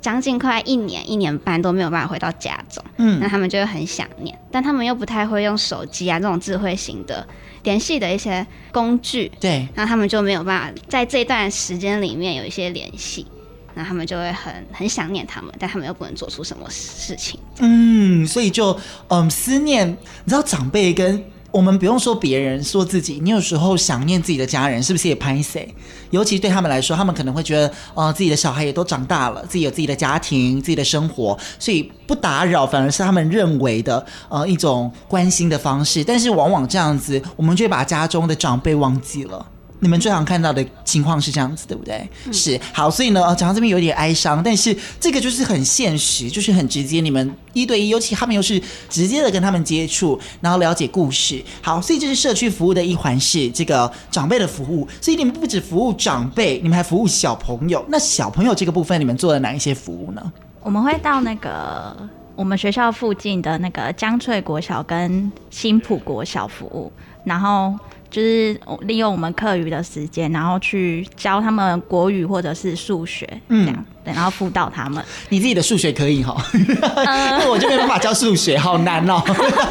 [0.00, 2.82] 将近快一年、一年半都没有办法回到家中。
[2.96, 7.28] 嗯，那他们就会很想念，但他们又不太会用手机啊这种智慧型的
[7.64, 9.30] 联系的一些工具。
[9.38, 13.26] 对，那他们就没有办法在这段时间里面有一些联系。
[13.74, 17.38] 那他们就会很很想念他们，但他们又不能做出什么事情。
[17.58, 18.74] 嗯，所以就
[19.08, 25.74] 嗯思念，你知道长辈跟我们不用说别人，说自己，你有时候想念自己的家人，是不是也拍谁？
[26.10, 36.04] 尤其对他们来说，他们可能会觉得，呃，自己的小孩也都长大了，自己有自己的家庭、自己的生活，所以不打扰反而是他们认为的呃一种关心的方式。
[36.04, 39.46] 但是往往这样子，我们就会把家中的长辈忘记了。
[39.80, 42.08] 你们最常看到的情况是这样子，对不对？
[42.26, 47.00] 嗯、是好，所以呢，讲到这边有点哀伤，但是这个就是很现实，就是很直接。
[47.00, 51.42] 你们一对一，尤其他们又是直接的跟他们接触，然后了解故事。
[51.62, 54.86] 好，所以这是社区服务的一环，是这个长辈的服务。
[55.00, 57.84] 所以你们不止服务长辈，你们还服务小朋友。
[57.88, 60.32] 那小朋友这个部分，你们做了哪一些服务呢？
[60.60, 61.96] 我们会到那个
[62.38, 66.92] 我们学校附近的那个江翠国小跟新浦国小服务，
[67.24, 67.74] 然后。
[68.10, 75.04] 就是利用我们课余的时间，然后去教他们国语或者是数学，这样、嗯、对，然后辅导他们。
[75.28, 76.34] 你自己的数学可以哈，
[77.04, 79.22] 呃、我就没办法教数学，好难哦。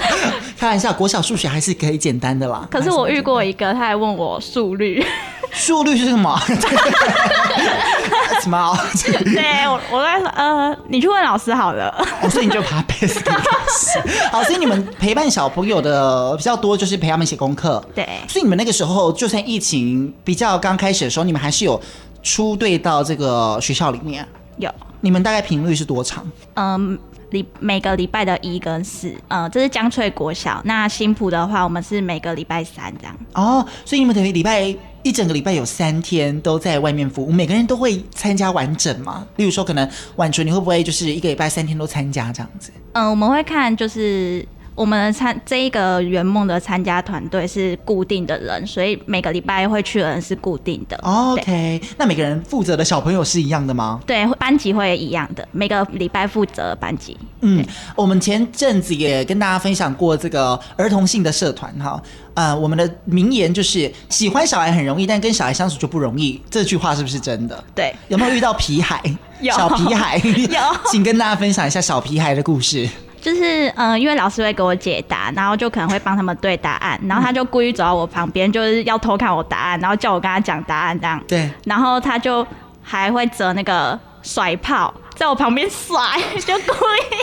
[0.56, 2.67] 开玩笑，国小数学还是可以简单的啦。
[2.69, 5.03] 可是我遇过一个，他还问我速率。
[5.51, 6.39] 速率是什么？
[8.41, 8.78] 什么？
[9.23, 11.93] 对，我我在说，呃，你去问老师好了。
[12.21, 14.00] 哦、所以你就把背给老师。
[14.32, 17.84] 好，所以你们陪伴小朋友的比较多，就是陪他们写功课。
[17.93, 18.08] 对。
[18.28, 21.80] 所以你们那个时候，就算疫情比较刚开始的时候，你们还是有
[22.23, 24.28] 出队到这个学校里面。
[24.58, 24.69] 有。
[25.02, 26.26] 你们大概频率是多长？
[26.56, 26.97] 嗯，
[27.30, 30.60] 礼每个礼拜的一跟四，呃，这是江翠国小。
[30.65, 33.15] 那新埔的话，我们是每个礼拜三这样。
[33.34, 34.76] 哦，所以你们等于礼拜
[35.08, 39.26] 一整个礼拜有三天都在外面服务，每个人都会参加完整吗？
[39.38, 42.72] 例如说，可能婉纯，你会不会就是一个礼拜三天都参加这样子？
[42.91, 44.46] 嗯，我们会看就是。
[44.78, 50.96] 我们参这一个圆梦的参加团队是固定的人，所以每个礼拜会去的人是固定的。
[50.98, 54.00] OK，那每个人负责的小朋友是一样的吗？
[54.06, 57.18] 对，班级会一样的，每个礼拜负责班级。
[57.42, 62.00] 嗯，我们前阵子也跟大家分享过这个儿童性的社团哈，
[62.36, 66.40] 呃，我们的名言就是喜欢小孩很容易，但跟小孩相处就不容易。
[66.52, 67.63] 这句话是不是真的？
[67.74, 69.02] 对，有没有遇到皮孩？
[69.42, 70.60] 有小皮孩 有，
[70.92, 72.88] 请跟大家分享一下小皮孩的故事。
[73.21, 81.21] 就是嗯、呃，因为老师会给我解答，然后就可能会帮他们对答案，然后他就故意走到我旁边，就是要偷看我答案，然后叫我跟他讲答案这样。
[81.27, 81.49] 对。
[81.65, 82.45] 然后他就
[82.82, 85.99] 还会折那个甩炮，在我旁边甩，
[86.45, 86.73] 就故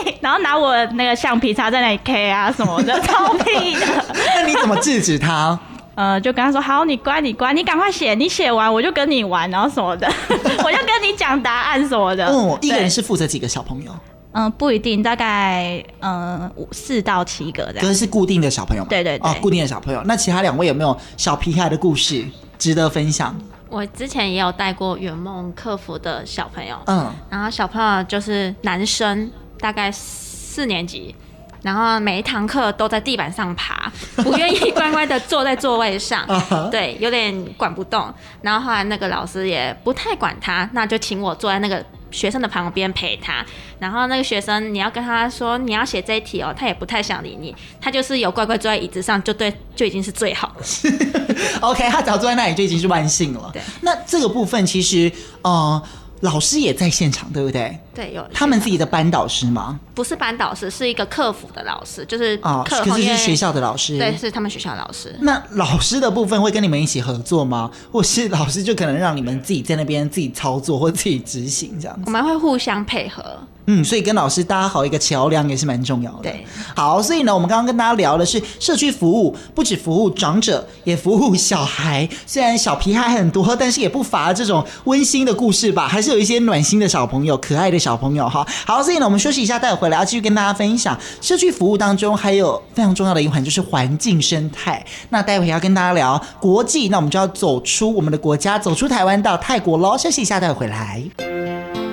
[0.05, 3.85] 意，然后拿我那个橡皮擦在那里 K 啊什么的，超屁的。
[4.35, 5.57] 那你怎么制止他？
[5.95, 12.27] 呃，就跟他说好，你乖，你乖，你赶快写，你写完我就跟你玩，然后什么的， 我就跟你讲答案什么的。
[12.27, 13.91] 哦，一个人是负责几个小朋友？
[14.37, 17.81] 嗯，不一定，大概嗯五四到七个这样。
[17.81, 18.89] 可是是固定的小朋友吗？
[18.89, 19.31] 对对对。
[19.31, 20.01] 哦，固定的小朋友。
[20.03, 22.25] 那其他两位有没有小皮孩的故事
[22.59, 23.33] 值得分享？
[23.69, 31.15] 我之前也有带过圆梦客服的小朋友，嗯，然后小朋友就是男生，大概四年级。
[31.61, 36.23] 然后每一堂课都在地板上爬， 不愿意乖乖的坐在座位上，
[36.69, 38.13] 对，有点管不动。
[38.43, 41.83] 然后后来那个老师也不太管他，那就请我坐在那个
[42.15, 43.45] 学生的旁边陪他。
[43.77, 50.63] 然后那个学生，你要跟他说你要写这一题哦，他也不太想理你，他就是有乖乖坐在椅子上，就对，就已经是最好的。
[51.59, 53.49] OK，他只要坐在那里就已经是万幸了。
[53.51, 55.81] 对，那这个部分其实，呃，
[56.21, 57.77] 老师也在现场，对不对？
[57.93, 59.79] 对，有他们自己的班导师吗？
[59.93, 65.15] 不是班导师，是一个客服的老师，就是哦，可是是学校的老师，对，是他们学校的老师。
[65.21, 67.69] 那老师的部分会跟你们一起合作吗？
[67.91, 72.03] 或是老师就可能让你们自己在那边自己操作或自己执行这样子？
[72.05, 73.23] 我们会互相配合。
[73.67, 76.23] 嗯，所以跟老师搭好一个桥梁也是蛮重要的。
[76.23, 82.07] 对，好，所以呢，我们刚刚跟大家聊的是社区服务，不止服务长者，也服务小孩。
[82.25, 88.45] 虽然小屁孩很多，但是也不乏这种温馨的故事吧，还是有一些暖心的小朋友、可爱的小朋友哈。
[88.65, 94.85] 好，所以呢，我们休息一下，待会回来要继续跟大家分享社区服务当中还有非常重要的一环，就是环境生态。
[95.09, 99.97] 那待会要跟大家聊国际，那我们就要走出我们的国家，走出台湾到泰国喽。
[99.97, 101.84] 休息一下，待会回来。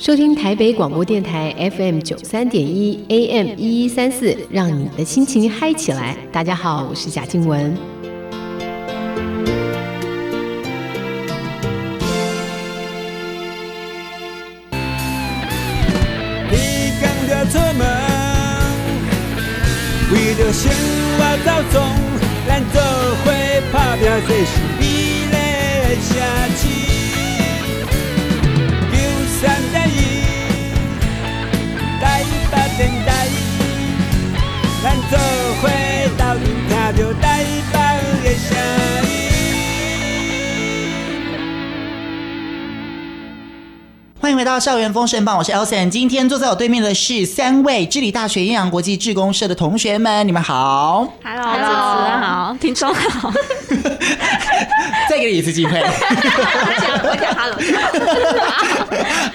[0.00, 6.16] 收听台北广播电台 FM 九三点一 AM 一一三四，让你的心情嗨起来。
[6.32, 7.76] 大家好，我是贾静雯。
[16.50, 16.56] 你
[17.02, 17.86] 刚的出门，
[20.14, 20.72] 为了生
[21.18, 21.84] 活走总，
[22.48, 22.80] 咱做
[23.22, 23.30] 伙
[23.70, 25.36] 打拼，这是你的
[26.08, 26.16] 城
[44.30, 45.90] 欢迎回到校园风盛榜，我是 Elson。
[45.90, 51.12] 今天坐在我对面的是三位智理大学阴阳国际志工社的同学们，你们好。
[51.24, 51.64] Hello，主持
[52.08, 53.32] 人好，听众好。
[55.10, 55.80] 再给你一次机会。
[55.80, 57.58] 我讲 Hello。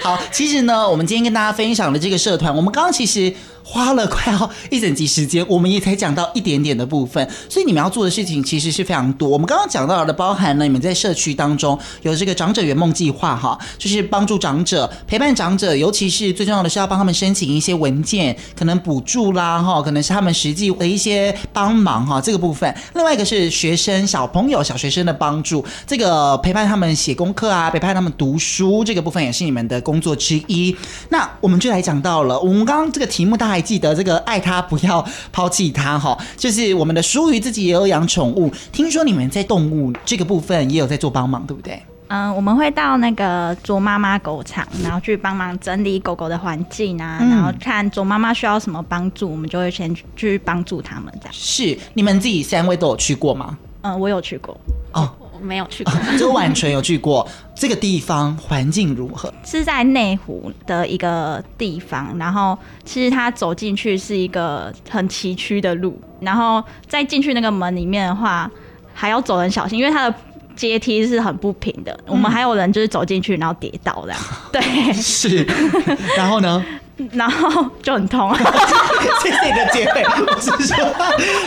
[0.00, 3.34] 好，其实呢，我们今天跟大家分享的这个社团，我们刚刚其实。
[3.68, 9.28] 花了快要一整集时间，我们也才讲到一点点的部分，所以你们要做的事情其实是非常多。
[9.28, 22.72] 我们刚刚讲到的，包含了你们在社区当中有这个长者圆梦计划，哈，就是帮助长者、陪伴长者，尤其是最重要的是要帮他们申请一些文件，可能补助啦，哈，可能是他们实际的一些帮忙，哈，这个部分。
[22.94, 30.76] 另外一个是学生、小朋友、小学生的帮助，这个陪伴他们写功课啊，陪伴他们读书，这个部分也是你们的工作之一。
[31.08, 33.56] 那我们就来讲到了，我们刚刚这个题目大家。
[33.56, 41.80] 还记得这个爱他不要抛弃他哈，就是我们的舒瑜自己也有养宠物，听说你们在动物这个部分也有在做帮忙，对不对？
[42.08, 51.12] 嗯，我们会到那个卓妈妈狗场，然后去帮忙整理狗狗的环境啊，嗯、然后看卓妈妈需要什么帮助，我们就会先去帮助他们。
[51.20, 53.58] 这样是你们自己三位都有去过吗？
[53.82, 54.56] 嗯，我有去过
[54.92, 55.10] 哦。
[55.38, 57.24] 没有去过，就婉纯有去过。
[57.54, 59.32] 这个地方环境如何？
[59.44, 68.50] 是在内湖的一个地方，然后其实它走进去是一个很崎岖的路，然后再进去那个门里面的话，
[68.94, 70.16] 还要走很小心，因为它的
[70.56, 71.92] 阶梯是很不平的。
[72.06, 74.20] 嗯、我们还有人就是走进去然后跌倒这样。
[74.50, 75.46] 对，是。
[76.16, 76.64] 然后呢？
[77.12, 78.38] 然后就很痛啊！
[79.22, 80.76] 谢谢你的结尾，我是说，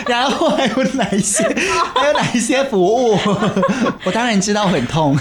[0.06, 1.44] 然后还有哪一些？
[1.96, 3.18] 还有哪一些服务？
[4.04, 5.18] 我当然知道很痛，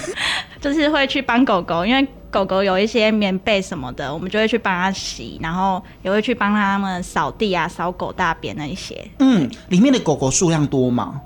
[0.60, 9.02] 就是会去帮狗狗，因为狗狗有一些棉被什么的，我们就会去帮它洗，然后也会去帮它们扫地啊、扫狗大便那一些。
[9.20, 11.22] 嗯，里面的狗狗数量多吗？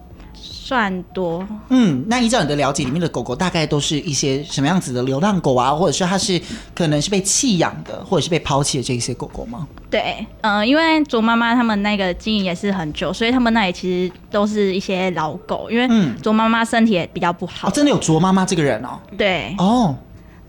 [0.64, 6.40] 算多，嗯，那依照你的了解，里面的狗狗大概都是一些什么样子的流浪狗啊，或者是它是
[6.72, 9.66] 可能是被弃养的，或者是被抛弃的这一些狗狗吗？
[9.90, 17.66] 对，嗯、呃，因为卓妈妈他们那个经营也是很久，所以他们那里其实都是一些老狗，因为卓妈妈身体也比较不好。
[17.66, 19.01] 哦，真的有卓妈妈这个人哦？
[19.18, 19.96] 对，哦。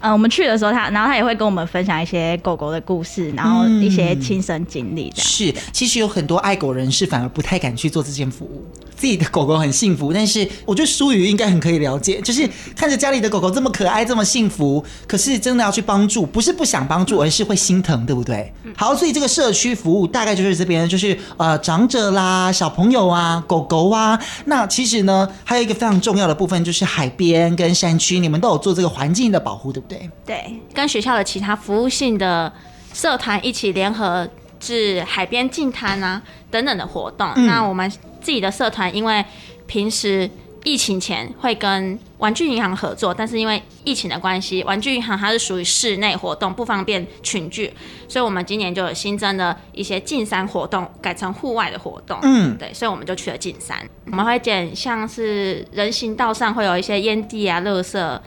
[0.03, 5.11] 嗯、呃，我们去的时候他，他然后他也会跟我们分享一些狗狗的故事，然后一些亲身经历。
[5.15, 8.65] 是，其实有很多爱狗人士反而不太敢去做这件服务。
[8.95, 18.53] 自己的狗狗很幸福，但是我觉得舒宇应该很可以了解，就是看着家里的狗狗这么可爱、这么幸福，可是真的要去帮助，不是不想帮助，而是会心疼，对不对？
[18.77, 24.17] 好，所以这个社区服务大概就是这边，就是呃长者啦、小朋友啊、狗狗啊。
[24.45, 29.92] 那其实呢，还有一个非常重要的部分，就是海边跟山区，你们都有做这个环境的保护，对不对？
[29.93, 32.51] 对，对，跟学校的其他服务性的
[32.93, 34.27] 社团一起联合
[34.59, 37.31] 至海边净滩啊等等的活动。
[37.35, 37.89] 嗯、那我们
[38.21, 39.23] 自己的社团，因为
[39.67, 40.29] 平时。
[40.65, 47.69] 疫情前会跟玩具银行合作，但是因为疫情的关系，玩具银行它是属于室内活动，不方便群聚，
[48.07, 52.17] 所以我们今年就有新增了一些进山活动，改成户外的活动。
[52.21, 53.77] 嗯，对，所以我们就去了进山。
[54.05, 58.19] 我们会捡像是人行道上会有一些烟蒂啊、垃圾，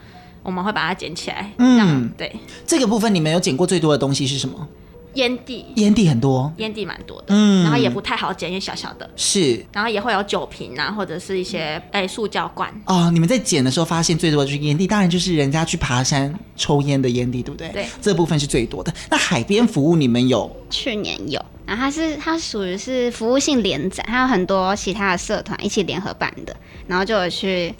[0.47, 1.51] 我们会把它捡起来。
[1.57, 2.33] 嗯，对，
[2.65, 4.65] 这个部分你们有捡过最多的东西是什么？
[5.15, 12.71] 烟蒂，烟蒂很多，烟蒂蛮多的，嗯，然后也不太好捡，因为小小的，是，然后也会有酒瓶啊，或者是一些哎塑胶罐。
[12.85, 17.67] 哦，你们在捡的时候发现最多的就是烟蒂，当然就是人家去爬山抽烟的烟蒂，对不对？
[17.69, 18.93] 对，这部分是最多的。
[19.09, 20.49] 那海边服务你们有？
[20.69, 27.73] 去年有，然后它是它属于是服务性联展，还有很多其他的社团一起联合办的，然后就有去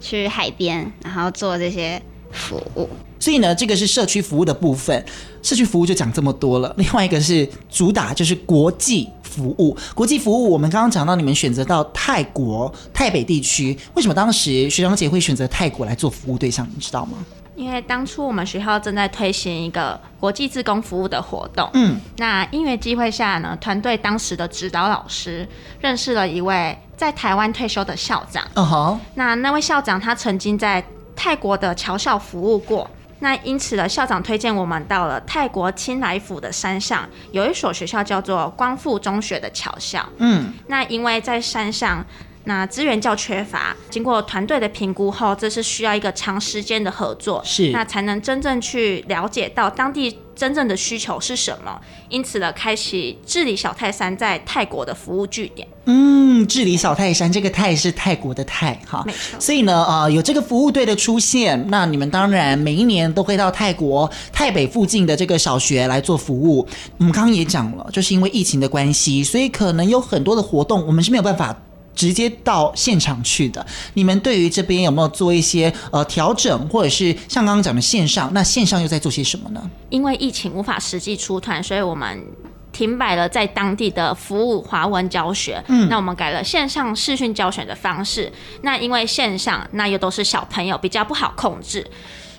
[0.00, 2.88] 去海边，然后做这些服务。
[3.20, 5.04] 所以呢，这个是社区服务的部分。
[5.42, 6.72] 社区服务就讲这么多了。
[6.76, 9.76] 另外一个是主打就是国际服务。
[9.94, 16.68] 国际服务，我们刚刚讲到你们选择到泰国泰北地区，为什么当时学长姐会选择泰国来做服务对象？
[16.74, 17.18] 你知道吗？
[17.58, 21.68] 因为当初我们学校正在推行一个国际自工服务的活动。
[21.74, 22.00] 嗯。
[22.18, 25.46] 那因缘机会下呢，团队当时的指导老师
[25.80, 28.46] 认识了一位在台湾退休的校长。
[28.54, 29.00] 嗯哼。
[29.16, 30.82] 那那位校长他曾经在
[31.16, 32.88] 泰国的侨校服务过。
[33.20, 40.08] 那因此呢，校长推荐我们到了泰国清莱府的山上，有一所学校叫做光复中学的侨校。
[40.18, 42.06] 嗯，那因为在山上，
[42.48, 51.78] 那资源较缺乏，经过团队的评估后，这是需要一个长时间的合作，是那才能真正去了解到当地真正的需求是什么。
[52.08, 55.68] 因此呢，开启治理小泰山在泰国的服务据点。
[55.84, 59.38] 嗯，治理小泰山，这个泰是泰国的泰哈，没错。
[59.38, 66.66] 所以呢，呃，有这个服务队的出现，那你们当然每一年都会到泰国泰北附近的这个小学来做服务。
[66.96, 71.54] 我们刚刚也讲了，就是因为疫情的关系，所以可能有很多的活动我们是没有办法
[71.98, 73.66] 直接到现场去的。
[73.94, 79.70] 你们对于这边有没有做一些呃调整，或者是像刚刚讲的线上，那线上又在做些什么呢？
[79.90, 82.24] 因为疫情无法实际出团，所以我们。
[82.70, 88.30] 停摆了在当地的服务华文教学，嗯，那我们改了线上视讯教学的方式。
[88.62, 91.84] 那因为线上那又都是小朋友比较不好控制，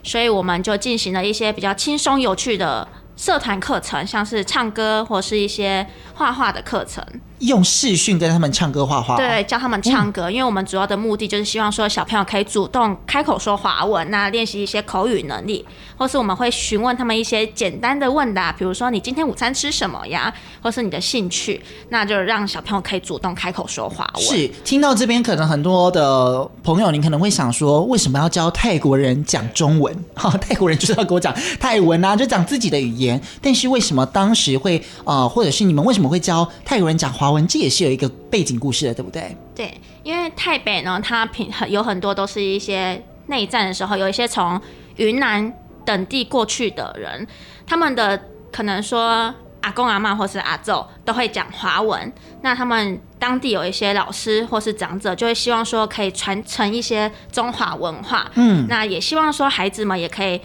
[0.01, 2.87] 所以我们就进行了一些比较轻松有趣的
[3.17, 7.03] 社团课程，像是唱歌或是一些画画的课程。
[7.39, 15.65] 用视讯跟他们唱歌画画，对，教他们唱歌，嗯，因为我们主要的目的就是希望说小朋友可以主动开口说华文，那练习一些口语能力，
[15.95, 24.23] 或是我们会询问他们一些简单的问答，比如说你今天午餐吃什么呀，或是你的兴趣，那就让小朋友可以主动开口说华文。
[24.23, 29.95] 是，听到这边可能很多的朋友，你可能会想说，为什么要教泰国人讲中文？
[30.13, 33.21] 哈，泰国人就是要给我讲泰文啊，就讲自己的语言。
[33.41, 37.28] 但是为什么当时会啊、呃，或者是你们为什么会教泰国人讲华？
[37.47, 39.35] 这也是有一个背景故事的，对不对？
[39.55, 44.59] 对，因为泰北呢，它平有很多都是一些内战的时候，有一些从
[44.95, 45.53] 云南
[45.85, 47.27] 等地过去的人，
[47.67, 48.21] 他们的
[48.51, 52.11] 可能说阿公阿妈或是阿祖都会讲华文，
[52.41, 60.39] 那他们当地有一些老师或是长者就会希望说可以传承一些中华文化，嗯，那也希望说孩子们也可以。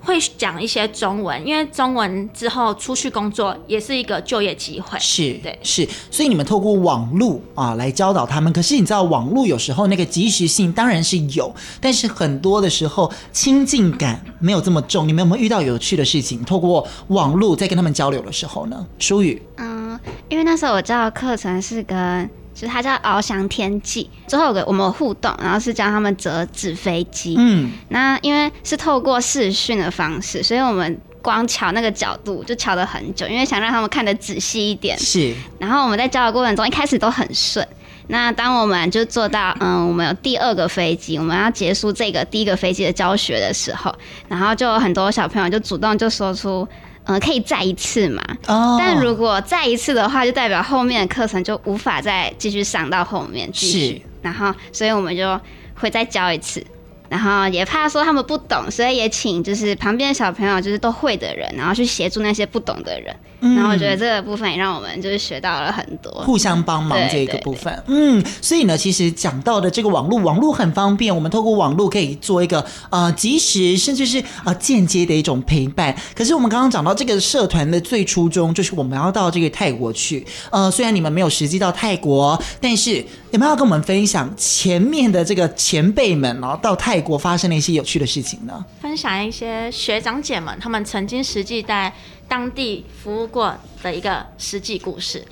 [0.00, 4.98] 会讲一些中文，因为中文之后出去工作也是一个就业机会。
[4.98, 8.52] 是，对，是，所以你们透过网络啊来教导他们。
[8.52, 15.06] 可是你知道，网络有时候那个即时性当然是有，但是很多的时候亲近感没有这么重。
[15.06, 16.44] 你们有没有遇到有趣的事情？
[16.44, 18.86] 透过网络在跟他们交流的时候呢？
[18.98, 22.28] 舒雨，嗯，因为那时候我教的课程是跟。
[22.60, 27.36] 就是它叫翱翔天际，之后有个我们有互动，然后是教他们折纸飞机。
[27.38, 34.98] 嗯，那因为是透过视讯的方式，所以我们光瞧那个角度就瞧了很久，因为想让他们看得仔细一点。
[34.98, 35.32] 是。
[35.60, 37.64] 然后我们在教的过程中，一开始都很顺。
[38.08, 43.94] 那当我们就做到，嗯，我们有第二个飞机，我们要结束这个第一个飞机的教学的时候，
[44.26, 46.66] 然后就有很多小朋友就主动就说出。
[47.08, 48.22] 嗯，可以再一次嘛？
[48.46, 48.76] 哦。
[48.78, 53.96] 但如果再一次的话，就代表后面的课程就无法再继续上到后面继续。
[53.96, 54.02] 是。
[54.22, 55.40] 然后，所以我们就
[55.74, 56.64] 会再教一次。
[57.08, 63.14] 然后也怕说他们不懂，所以也请就是旁边的小朋友就是都会的人，然后去协助那些不懂的人。
[63.40, 63.54] 嗯。
[63.56, 67.82] 然后我觉得这个部分也让我们就是学到了很多，互相帮忙这个部分。
[67.86, 75.96] 嗯，所以呢，其实讲到的这个网络，网络很方便，我们透过网络可以做一个呃即时甚至是呃间接的一种陪伴。
[76.14, 80.26] 可是我们刚刚讲到这个社团的最初衷，就是我们要到这个泰国去。
[80.50, 82.96] 呃，虽然你们没有实际到泰国，但是
[83.30, 88.64] 有没有要跟我们分享前面的这个前辈们然后到泰国发生了一些有趣的事情呢？
[88.80, 91.92] 分享一些学长姐们他们曾经实际在
[92.26, 95.24] 当地服务过的一个实际故事。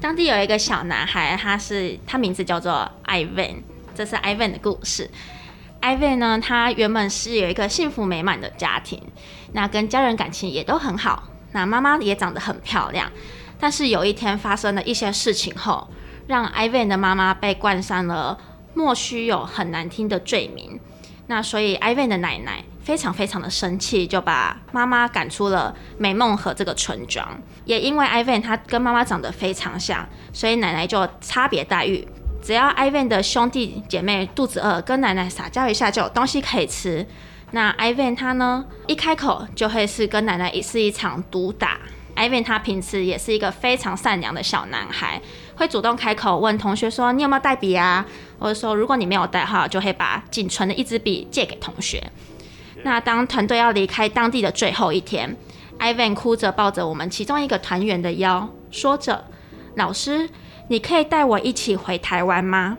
[0.00, 3.62] 当地有一个小男孩，他是他名字叫做 Ivan，
[3.94, 5.08] 这是 Ivan 的故事。
[5.80, 9.00] Ivan 呢，他原本是有一个幸福美满的家庭，
[9.52, 13.10] 那跟家人感情也都很好，那妈妈也长得很漂亮。
[13.58, 15.88] 但是有一天发生了一些事情后，
[16.26, 18.38] 让 Ivan 的妈妈被冠上了
[18.74, 20.80] 莫须有很难听的罪名。
[21.26, 27.40] 那所以 Ivan 的奶奶非常非常的生气，就把妈妈赶出了美梦和这个村庄。
[27.64, 32.06] 也因为 Ivan 他跟妈妈长得非常像，所以奶奶就差别待遇。
[32.42, 37.06] 只要 Ivan 的兄弟姐妹肚子饿，跟奶奶撒娇一下就有东西可以吃。
[37.52, 41.78] 那 Ivan 他呢，一开口就会是跟奶奶是一场毒打。
[42.16, 45.22] Ivan 他平时也是一个非常善良的小男孩，
[45.62, 48.04] 会主动开口问同学说：“你有没有带笔啊？”
[48.40, 52.02] 或者说，如果你没有带号，就会把仅存的一支笔借给同学。
[52.82, 55.36] 那当团队要离开当地的最后一天
[55.78, 59.24] ，Ivan 哭着抱着我们其中一个团员的腰，说着
[59.78, 60.28] ：“老师，
[60.66, 62.76] 你可以带我一起回台湾吗？”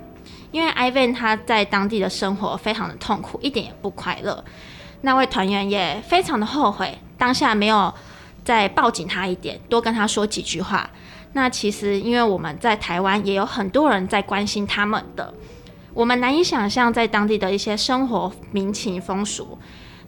[0.52, 4.44] 因为 Ivan 他在当地的生活非常的痛苦，一点也不快乐。
[5.00, 7.94] 那位团员也非常的后悔，当下没有。
[8.44, 10.90] 再抱紧他一点，多跟他说几句话。
[11.34, 15.34] 那其实，因为我们在台湾也有很多人在关心他们的，
[15.94, 19.58] 我们难以想象在当地的一些生活民情风俗。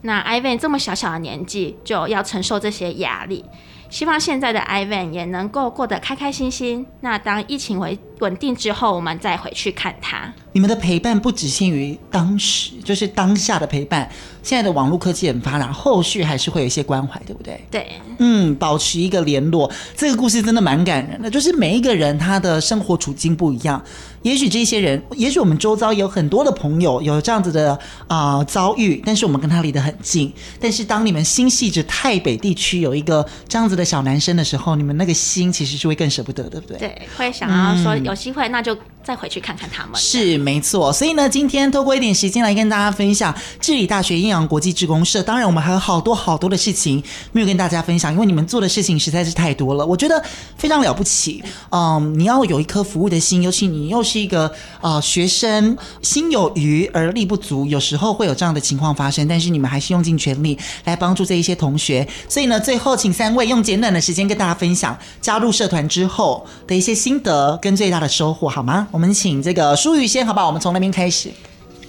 [0.02, 3.44] 那 Ivan 这么小小的年纪就要承受这些压力。
[3.90, 6.86] 希望现在的 Ivan 也能够过得开开心心。
[7.02, 10.34] 那当疫情为稳定之后，我们再回去看他。
[10.54, 14.10] 你们的陪伴不只限于当时，就是当下的陪伴。
[14.42, 17.66] 现在的网络科技很发达，后续还是会有一些关怀，对不对？
[17.72, 17.88] 对，
[18.20, 19.70] 嗯，保持一个联络。
[19.98, 23.84] 这个故事真的蛮感人的，就是每一个人他的生活处境不一样。
[24.22, 27.74] 也许这些人，也许我们周遭有很多的朋友有这样子的
[28.08, 30.32] 啊、呃、遭遇，但是我们跟他离得很近。
[30.60, 36.78] 但是当你们心系着台北地区有一个这样子的小男生的时候，你们那个心其实是会更舍不得，对不对？
[36.78, 39.94] 对，会想要说有机会那就再回去看看他们。
[39.96, 45.22] 是没错，所以呢，今天透过一点时间来跟大家分享致理大学阴阳国际志工社。
[45.24, 47.02] 当然，我们还有好多好多的事情
[47.32, 50.22] 没有跟大家分享，因为你们做的事情实在是太多了，我觉得
[50.58, 51.44] 非常了不起。
[51.70, 54.16] 嗯，你要有一颗服务的心，尤其你又是。
[54.16, 54.52] 一个
[54.82, 62.08] 呃学生，心有余而力不足，有时候会有这样的情况发生，但是你们还是用尽全力来帮助这一些同学。
[62.28, 68.86] 所以呢，最后请三位用简短的时间跟大家分享加入社团之后的一些心得跟最大的收获，好吗？
[68.92, 70.48] 我们请这个舒雨先，好不好？
[70.48, 71.32] 我们从那边开始。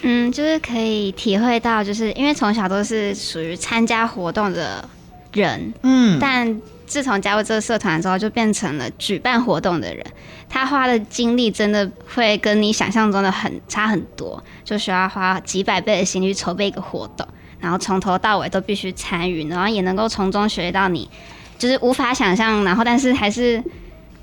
[0.05, 4.89] 嗯，就是可以体会到，就是因为从小都是属于参加活动的
[5.33, 6.61] 人，嗯，但。
[6.87, 10.07] 自从加入这个社团之后，就变成了举办活动的人。
[10.49, 17.27] 他花的精力真的会跟你想象中的很差很多，就需要花几百倍的心去筹备一个活动，
[17.59, 21.11] 然后从头到尾都必须参与，然后也能够从中学到你
[21.59, 23.61] 就是无法想象，然后但是还是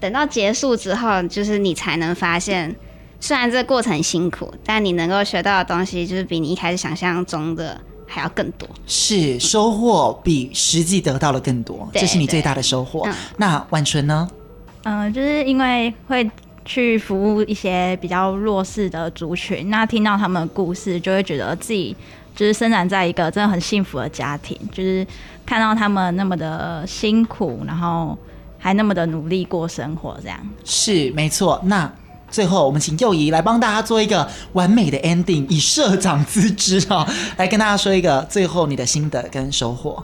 [0.03, 2.75] 等到结束之后，就是你才能发现，
[3.21, 7.79] 虽然这个过程辛苦，但你能够学到的东西，就是比你一开始想象中的。
[8.05, 13.01] 还要更多，是收获比实际得到的更多，这是你最大的收获。
[13.07, 14.29] 嗯、那婉纯呢？
[14.83, 16.29] 嗯、呃，就是因为会
[16.63, 21.95] 去服务一些比较弱势的族群，那听到他们的故事，就会觉得自己
[22.35, 25.07] 就是生长在一个真的很幸福的家庭，就是
[25.43, 28.15] 看到他们那么的辛苦，然后
[28.63, 31.59] 还那么的努力过生活，这样是没错。
[31.65, 31.91] 那。
[32.31, 37.07] 最后，我们请幼仪来帮大家做一个完美的 ending，以社长之姿啊，
[37.37, 40.03] 来跟大家说一个最后你的心得跟收获。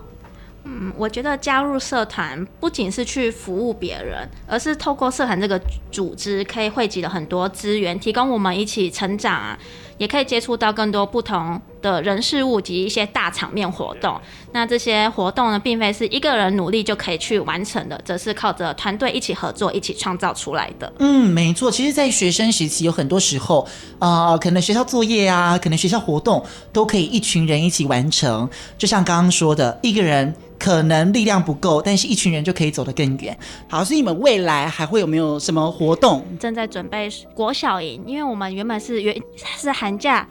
[0.81, 5.59] 嗯，我觉得加入社团不仅是去服务别人，而是透过社团这个
[5.91, 9.59] 组织，可以汇集了很多资源，提供我们一起成长啊。
[9.97, 14.17] 也可以接触到更多不同的人事物及一些大场面活动。
[14.53, 20.89] 那这些活动呢，并非是一个人努力就可以去完成的，则是靠着团队一起合作、一起创造出来的。
[20.99, 21.69] 嗯，没错。
[21.69, 23.67] 其实，在学生时期，有很多时候，
[23.99, 28.49] 啊、呃，可能学校作业啊，可能学校活动，都可以一群人一起完成。
[28.77, 30.33] 就像刚刚说的，一个人。
[30.59, 33.35] 可能力量不够，但是一群人就可以走得更远。
[33.69, 36.23] 好，所以你们未来还会有没有什么活动？
[36.37, 40.27] 正在准备国小营，因为我们原本是原是寒假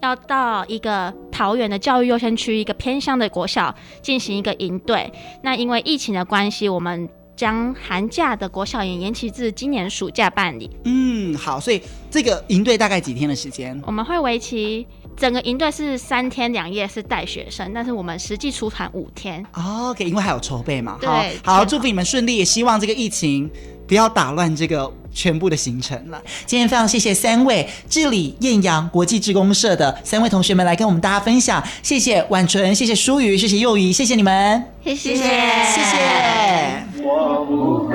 [0.00, 5.12] 要到一个桃园的教育优先区一个偏乡的国小进行一个营队。
[5.42, 10.70] 那因为疫情的关系，我们将寒假的国小营延期至今年暑假办理。
[10.84, 13.80] 嗯，好，所以这个营队大概几天的时间？
[13.84, 14.86] 我们会为期。
[15.16, 19.44] 整个营队是三天两夜，是带学生，但是我们实际出团五天。
[19.52, 20.98] OK，因为还有筹备嘛。
[21.02, 23.48] 好，好，祝福你们顺利，也希望这个疫情
[23.86, 26.20] 不要打乱这个全部的行程了。
[26.44, 36.84] 今天非常谢谢三位智理艳阳国际志工社的三位同学们来跟我们大家分享，谢谢婉纯，谢谢舒瑜，谢谢幼仪，谢谢你们，谢谢，谢谢。
[37.04, 37.94] 我不会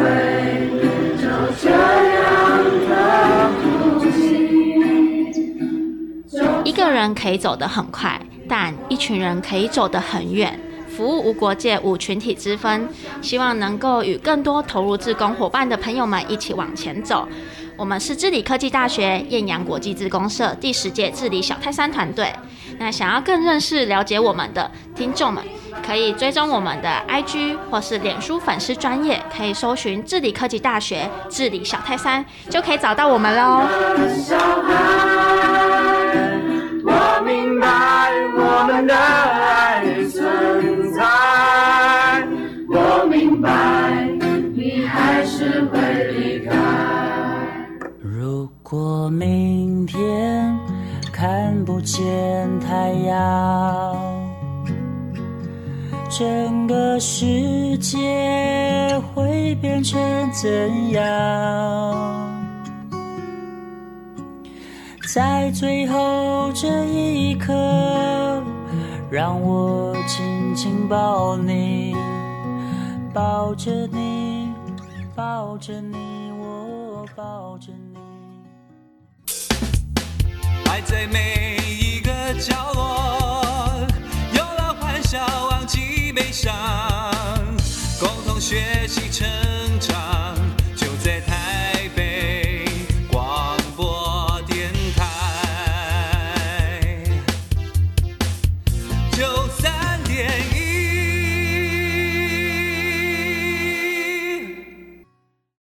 [6.68, 10.59] 一个人可以走得很快，但一群人可以走得很远。
[10.89, 12.89] 服务无国界，无群体之分。
[13.22, 17.26] 希望能够与更多投入志工伙伴的朋友们一起往前走。
[17.78, 22.34] 我们是治理科技大学艳阳国际志工社第十届治理小泰山团队。
[22.78, 25.41] 那想要更认识、了解我们的听众们，
[25.86, 33.65] 可以追踪我们的 IG 或是脸书粉丝专页，可以搜寻治理科技大学治理小泰山，就可以找到我们喽。
[51.88, 53.95] 见太阳，
[56.09, 59.97] 整个世界会变成
[60.33, 61.01] 怎样？
[65.13, 67.53] 在最后这一刻，
[69.09, 71.95] 让我紧紧抱你，
[73.13, 74.51] 抱着你，
[75.15, 75.95] 抱着你，
[80.78, 83.43] 爱在每一个角落，
[84.32, 86.53] 有了欢笑，忘记悲伤，
[87.99, 89.28] 共同学习成
[89.80, 90.26] 长。